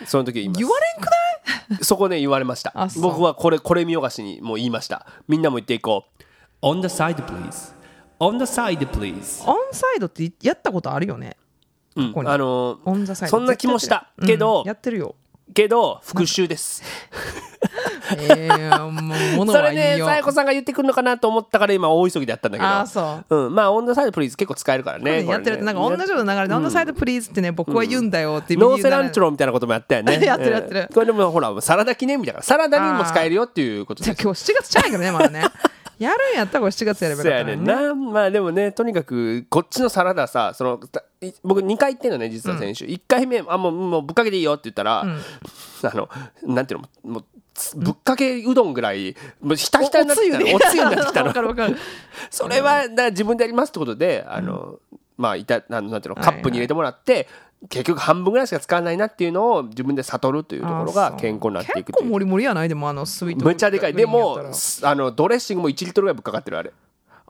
[0.06, 0.58] その時言います。
[0.58, 1.27] 言われんくない？
[1.82, 2.72] そこね言われました。
[3.00, 5.06] 僕はこれこれ見よがしにもう言いました。
[5.28, 6.04] みんなも言っていこ
[6.62, 6.66] う。
[6.66, 7.74] On the side please.
[8.20, 9.48] On the side please.
[9.48, 11.36] オンサイドってやったことあるよね。
[11.96, 15.16] うんあのーそんな気もしたけどうんやってるよ
[15.54, 16.82] けど復習です。
[18.16, 22.68] えー、もう物それでさやこさんが言ってくるのかなと思ったから今大急ぎでやったんだけど。
[22.68, 23.46] あーそう。
[23.46, 25.26] うん、まあ on the side please 結構使えるからね。
[25.26, 25.50] やって。
[25.50, 30.20] るってなんか同じような流れで、 on the side please ってね僕は言うんだよって no cilantroロロみたいなこともやったよね。
[30.24, 30.80] やってるやってる。
[30.80, 30.86] うん。
[30.88, 34.04] これでもほらサラダ記念日だからサラダにも使えるよっていうこと。
[34.04, 35.44] じゃあ今日7月ちゃうやけどねまだね。
[35.98, 37.72] やるんやったらこれ7月やればそうよかったのにね。
[37.72, 38.12] やねんな。
[38.12, 40.80] まあでもねとにかくこっちのサラダさその
[41.42, 45.06] 僕2回行ってんのね実は先週、1回目あもうもうぶっかけていいよって言ったら、 あ
[45.94, 46.08] の
[46.42, 50.46] なんていうのもうつぶっかけうどんぐらいもうひたひたになってきたの。
[50.54, 51.28] おつゆになってきたの。
[51.28, 51.76] わかるわかる。
[52.30, 54.78] それはだから自分でやりますってことで、あの
[55.16, 56.34] まあいたなんなんていうのはいはい。
[56.36, 57.26] カップに入れてもらって、
[57.68, 62.10] 結局半分ぐらいしか使わないなっていうのを自分で悟るというところが健康になっていく結構という。
[62.12, 62.68] モリモリやない？
[62.68, 63.94] でもあのスイートめっちゃでかい。
[63.94, 64.38] でも
[64.82, 66.72] あのドレッシングも1リットルぐらいぶっかかってるあれ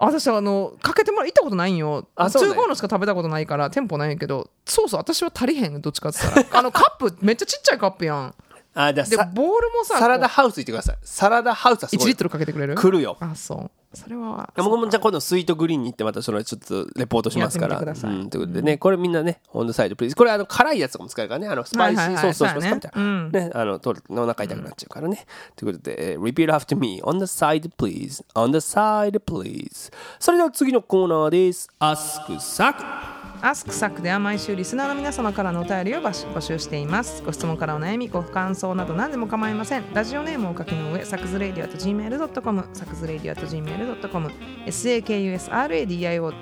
[0.00, 2.06] 私あのかけてもら行ったことないんよ。
[2.16, 2.48] あそうね。
[2.50, 6.58] 通行のしか食べたことないから店舗ないんやけどそうそう私は足りへんどっちかって言ったら。
[6.60, 8.34] あのカップ めっちゃちっちゃいカップやん。
[8.74, 10.96] あじゃあさでボールもさサラダこハウス行ってください。
[11.02, 12.08] サラダハウスはすう1ごい。
[12.08, 12.74] リットルかけてくれる？
[12.76, 13.16] 来るよ。
[13.20, 17.78] あそうそれは僕もじゃあ今度スイートグリーンに行ってまたそれちょっとレポートしますから。
[17.78, 18.76] うん、ということでね。
[18.76, 21.48] これみんなねオンドサイドプリーズこれあの辛いやつとかも使えるからね。
[21.48, 23.50] あのスパイシーソースをしますかみたいなね。
[23.54, 25.26] あのとお腹痛くなっちゃうからね、
[25.56, 27.00] ということで、えー repeat after me.
[27.02, 28.22] On the side please.
[28.34, 29.90] On the side please.
[30.18, 31.70] それでは次のコーナーです。
[31.80, 37.22] ask サクアスクサクでは毎週リスナーの皆様からのお便りを募集しています。
[37.24, 39.84] ご質問からお悩みご感想など何でも構いません。
[39.94, 44.28] ラジオネームをお書きの上サクズレイディアと gmail.com サクズレイディアと gmail.com
[44.66, 46.34] sakusradio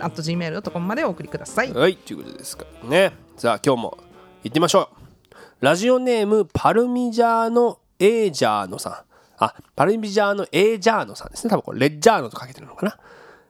[0.00, 1.72] at gmail.com までお送りください。
[1.72, 3.12] はいということですかね。
[3.36, 3.98] さあ今日も
[4.42, 4.88] 行ってみましょ
[5.30, 5.34] う。
[5.60, 8.94] ラジオネームパルミジャーノ・エージャーノさん。
[9.38, 11.50] あパルミジャーノ・エージャーノさんですね。
[11.50, 12.98] 多分これレッジャーノとかけてるのかな。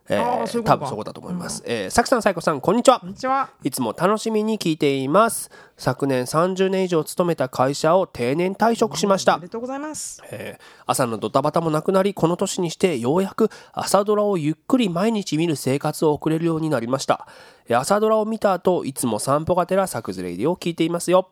[0.08, 3.00] えあー多分そこだと思います、えーさきさんさいこさんこんにちは。
[3.00, 3.50] こんにちは。
[3.64, 5.50] いつも楽しみに聞いています。
[5.76, 9.34] 昨年30年以上勤めた会社を定年退職しました。
[9.34, 10.22] おめでとうございます。
[10.30, 17.26] えー朝のドタバタもなくなりこの年にしてようやく朝ドラをゆっくり毎日見る生活を送れるようになりました。
[17.68, 21.30] えー朝ドラを見た後いつも散歩がてらサクズレイディを聞いていますよ。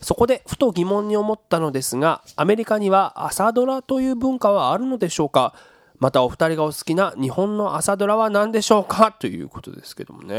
[0.00, 5.54] そこでふと疑問に思ったのですがアメリカには朝ドラという文化はあるのでしょうか？
[5.98, 9.12] またお二人がお好きな日本の朝ドラは何でしょうか？
[9.12, 10.36] ということですけどもね。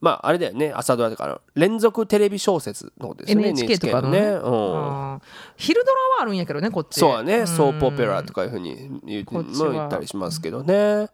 [0.00, 0.72] まああれだよね。
[0.74, 4.20] 朝ドラだから連続テレビ小説のですよね NHK とかのね。
[4.20, 5.20] ね、うん。
[5.56, 11.08] 昼ドラはあるんやけどねこっちそうだね、ソープオペラとかいうふうに言う言ったりしますけどね。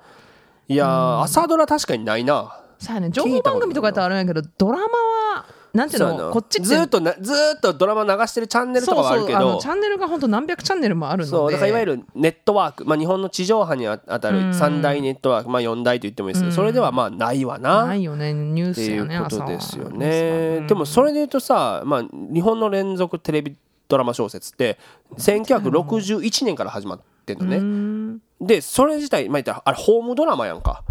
[0.68, 2.58] いやー、朝ドラ確かにないな。
[2.78, 3.10] さあね。
[3.10, 6.30] 情報番組とかやったらあるんやけどドラマはなんていうの？
[6.30, 6.66] こっちって。
[6.66, 9.52] ずーっとなずーっとドラマ流してるチャンネルとかはあるけどそうそう。
[9.52, 9.68] あのチ。
[9.68, 11.30] ャンネルが本当何百チャンネルもあるので。
[11.30, 17.86] そうだからいわゆるネットワーク、まあ、日本の地上波にあたる三大ネットワーク、まあ、4大と言ってもいいですけど、それではまあないわな。
[17.86, 18.32] ないよね。
[18.34, 20.58] ニューっていスやねうことですよ朝ね。
[20.60, 20.66] うん。
[20.66, 23.56] でもそれで言うとさ、まあ、日本の連続テレビ
[23.88, 24.78] ドラマ小説って
[25.16, 27.56] 1961年から始まってんのね。
[27.56, 28.20] うん。
[28.40, 30.84] でそれ自体、まあ、言ったらあれホームドラマやんか、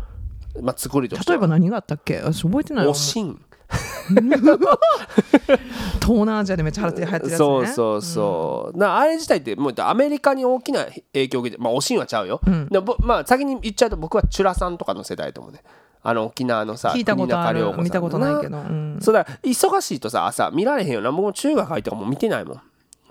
[0.61, 1.35] まあ、作りとしては。
[1.35, 2.19] 例えば何があったっけ？
[2.19, 2.91] 私覚えてないわ。
[2.91, 3.41] おしん
[6.01, 7.37] 東南アジアでめっちゃ流行ってるやつね。
[7.37, 15.61] そうそうそう、なあれ自体ってもうアメリカに大きな影響を受けてまあおしんはちゃうよ、でぼまあ先に言っちゃうと僕はチュラさんとかの世代と思うね。
[16.03, 17.71] あの沖縄のさ聞いたことある。
[17.77, 18.97] 見たことないけど、うん。
[19.01, 21.11] そうだ忙しいとさ朝見られへんよな。
[21.11, 22.61] 僕も中学入ってもう見てないもん。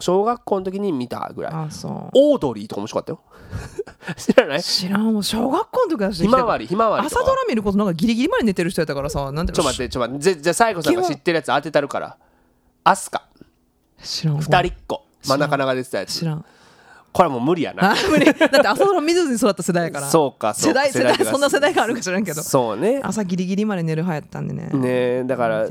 [0.01, 1.53] 小学校の時に見たぐらい。
[1.53, 1.93] あそう。
[2.15, 3.21] オードリーとか面白かったよ
[4.17, 4.63] 知らない？
[4.63, 5.13] 知らん。
[5.13, 12.17] もう小学校の時だしひまわりひまわり朝ドラ見ることなんかギリギリまで寝てる人やったからさなんてちょっと待ってちょっと待ってじゃじゃあ西郷さんが知ってるやつ当てたるから。
[12.85, 13.25] アスカ。
[14.03, 14.35] 知らん。
[14.37, 16.19] わ二人っ子真ん中長出てたやつ。
[16.19, 16.45] 知らん。
[17.13, 17.93] これはもう無理やな。
[17.93, 18.25] あ無理。
[18.25, 20.09] だって朝ドラ見ずに育った世代やから。
[20.11, 22.43] そうか世代世代そんな世代があるか知らんけど。
[22.43, 23.01] そうね。
[23.03, 24.71] 朝ギリギリまで寝る派やったんでね。
[24.73, 25.67] ねだから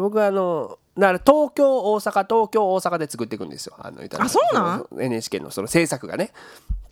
[0.00, 3.74] 僕はあのだから東京大阪東京大阪で作っていくんですよ。
[3.78, 6.32] あのあそうなん？NHK のその制作がね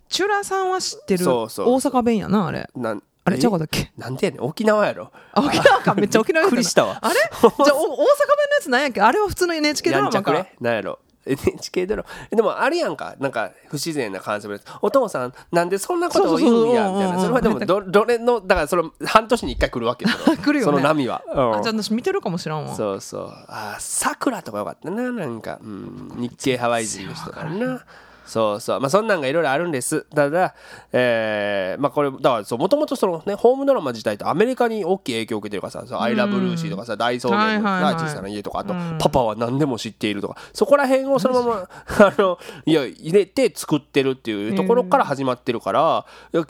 [0.09, 1.69] チュラさんは知ってるそうそう。
[1.69, 2.69] 大阪弁やなあれ。
[2.75, 3.39] なんあれえ？
[3.39, 3.91] 違うかったっけ？
[3.97, 4.41] なんでやねん。
[4.41, 5.11] 沖縄やろ。
[5.33, 5.93] あ沖縄か。
[5.93, 6.97] めっちゃ沖縄っくりしたわ。
[7.01, 7.15] あれ？
[7.19, 9.01] じゃあお大阪弁のやつなんやっけ？
[9.01, 10.99] あれは普通の NHK ドやんちゃくれなんやろ。
[11.29, 12.35] NHK ドラマ。
[12.35, 13.15] でもあるやんか。
[13.19, 17.01] なんか不自然な感じでお父さんなんでそんなことを言うんやそう。
[17.03, 17.19] そうそうみたいな。
[17.21, 20.71] それはでもどどれのだからそれ半年に一回来るわけよ 来るよね。
[20.71, 22.73] その波は、うんあじゃあ私見てるかもしらんわ。
[22.73, 23.33] そうそう。
[23.47, 27.85] あさくらとかよかったななんか、うん、日系ハワイ人の人からな
[28.29, 28.79] そうそう。
[28.79, 30.01] まあそんなんがいろいろあるんです。
[30.15, 30.55] ただ
[30.93, 37.95] えーまあこれだからもともとそのねホームドラマ自体ってアメリカに大きい影響を受けてるからさ「そうアイラブルーシー」とかさ「大草原のはいはいはい。
[37.95, 40.37] な小さな家」とかあと「パパは何でも知っている」とか。
[40.53, 46.05] そこら辺をそのままあのいや入れて作ってるっていうところから始まってるから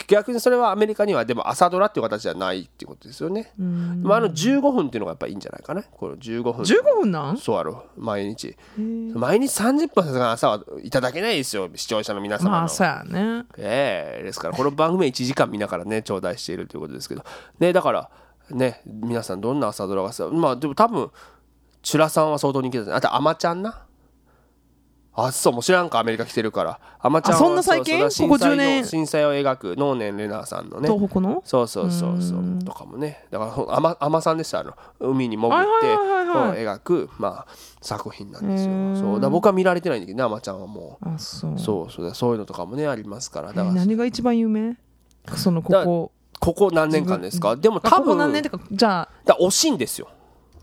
[0.07, 3.51] 逆にそれはアメリカにはでも朝ドラっていう形じゃないっていうことですよね。
[3.57, 6.53] まああの15分っていうのがやっぱいいんじゃないかなこれ15分。
[6.63, 7.37] 15分なん？
[7.37, 8.55] そうやろ毎日。
[8.77, 13.45] 毎日30分さすがに朝はいただけないですよ視聴者の皆様の、まあそうやね。
[13.57, 17.23] ええですからこの番組は1時間見ながらね 頂戴しているということですけど。
[17.59, 18.09] ねだから
[18.51, 21.11] ね皆さんどんな朝ドラがさまあでも多分
[21.81, 23.83] チュラさんは相当人気だねあとアマちゃんな
[25.13, 26.79] あそうもう知らんかアメリカ来てるから。
[26.99, 27.99] アマちゃんはあそんな最近？
[27.99, 28.85] ここ10年？
[28.85, 30.87] 震災を描く能年レナさんのね。
[30.87, 31.41] 東北の？
[31.45, 33.25] そうそうそうそうとかもね。
[33.29, 37.47] だからあまあまさんでしたあの海に潜ってはいはいはいはいこう描くまあ
[37.81, 38.71] 作品なんですよ。
[38.95, 41.55] そうだから僕は見られてないんだけどねあまちゃんはもあそう。
[41.55, 43.47] うそうそうだそういうのとかもねありますから。
[43.49, 44.77] だからえ何が一番有名？
[45.35, 47.57] そのこだこここ何年間ですか？
[47.57, 50.07] でもあここ多分何年ってかじゃだ惜しいんですよ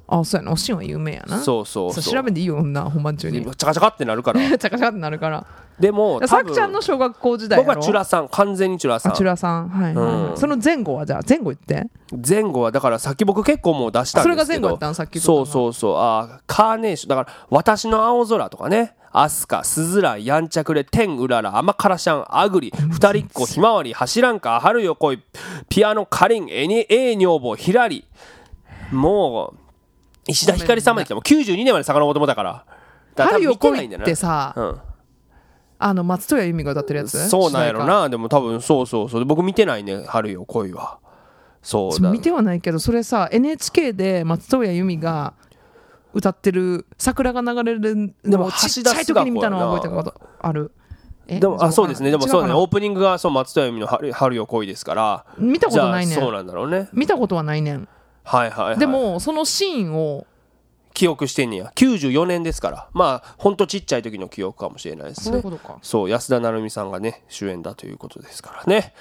[0.09, 0.53] ああそうやな。
[0.53, 1.39] おしんは有名やな。
[1.39, 2.03] そうそうそう。
[2.03, 3.43] 調べんでいいよな本番中に。
[3.43, 4.41] チャカチャカってなるから。
[4.41, 5.45] チャカチャカってなるから。
[5.81, 9.13] でも多さくちゃん分の小学校時代僕はチュラさん完全にチュラさん。
[9.13, 9.69] あチュラさん。
[9.69, 10.37] はいはいはい、うん。
[10.37, 11.89] その前後はじゃあ前後言って。
[12.27, 14.45] 前後はだからさっき僕結構もう出したんですけど。
[14.45, 15.97] それが前後やったんさっきそうそうそう。
[15.97, 17.11] あーカーネーション。
[17.11, 25.23] だから「私の青空」とかね「アスカ」「スズラン」「やんちゃくれ」「天うらら」「甘辛シャン」「アグリ」「二人っ子」「ひまわり」「走らんか」「春よ来い」
[25.69, 28.07] 「ピアノ」「かりん」「えにええ女房」「ひらり」
[28.93, 29.66] もう
[30.27, 31.15] 石田ひかりさんまで来た。
[31.15, 32.65] もう92年まで遡ってもうたから。
[33.15, 33.39] だから
[33.71, 34.81] ないんだよなてさ、うん。
[35.79, 37.29] あの松任谷由実が歌ってるやつ？
[37.29, 38.09] そうなんやろな。
[38.09, 39.21] でも多分そうそうそう。
[39.21, 40.99] で僕見てないね「春よ来いは」
[41.63, 42.09] そうだ。
[42.09, 45.35] 歌見てはないけどそれさ NHK で松任谷由実が
[46.15, 50.73] 歌ってる桜が流れるでもちっい時に見たのは覚えてることある？
[51.27, 51.41] え？
[51.41, 52.11] でもあそうですね。
[52.11, 52.55] でもそうだね。
[52.55, 55.25] オープニングがそう松任谷由実の春「春よ来い」ですから。
[55.37, 56.89] 見たことないねじゃあそうんなんだろうね。
[56.93, 57.89] 見たことはないねん
[58.27, 60.27] はいはい、はい、でもそのシーンを
[60.95, 61.73] 記憶してんねや。
[61.77, 62.89] 94年ですから。
[62.93, 65.43] まあほんとちっちゃい時の記憶かもしれないですね。
[65.83, 68.95] そう安田成美さんがね主演だということですからね。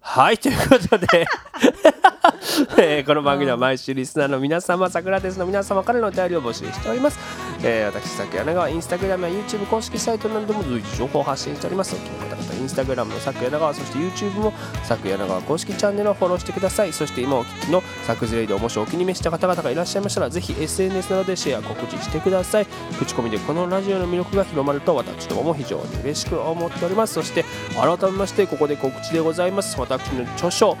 [0.00, 1.26] はいということで
[2.76, 7.18] えーこの番組では毎週リスナーの皆様サクラテスの皆様からのお便りを募集しております、
[7.62, 11.94] えー私昨柳川インスタグラムや YouTube 公式サイトなどでも随時情報を発信しております。
[11.94, 14.52] お気に入りの方々インスタグラムの昨柳川そして YouTube も
[14.84, 16.92] 昨柳川公式チャンネルをフォローしてください。
[16.92, 22.66] そして今お聞きの作図レイでもしお気に召した方々がいらっしゃいましたらぜひ SNS などでシェア告知してください。
[22.98, 27.14] 口コミでこのラジオの魅力が広まると私どもも非常に嬉しく思っております。
[27.14, 27.44] そして
[27.74, 29.80] 改めましてここで告知でございます。
[29.80, 30.76] 私の著書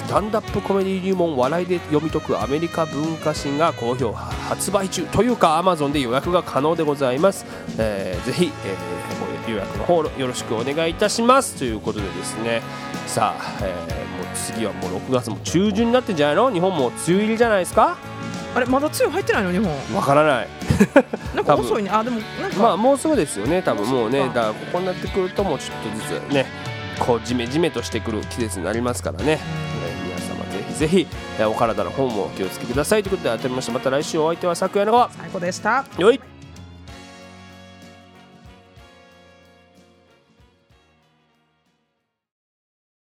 [0.00, 7.44] スタンダップコメディ入門笑いで読み解くアメリカ文化史が好評発売中というか Amazon で予約が可能でございます、
[7.78, 12.62] えーぜひ、えー予約の方よろしくお願いいたしますということでですね
[13.06, 17.96] さあ、えーもう次はもう6月も中旬になってんじゃないの日本も梅雨入りじゃないですか
[18.54, 20.48] あれまだ梅雨入ってないの日本わからない
[21.34, 26.46] なんか遅いねあでもなんか、まあもうすぐですよね多分もうねだからここになってくるともうちょっとずつね
[27.00, 29.38] こうジメジメとしてくる季節になりますからね、
[30.80, 31.06] ぜひ
[31.46, 33.02] お体の方もお気をつけください。
[33.02, 35.84] ということで改めましてまた来週お相手は昨夜の最高でした。
[35.98, 36.18] よい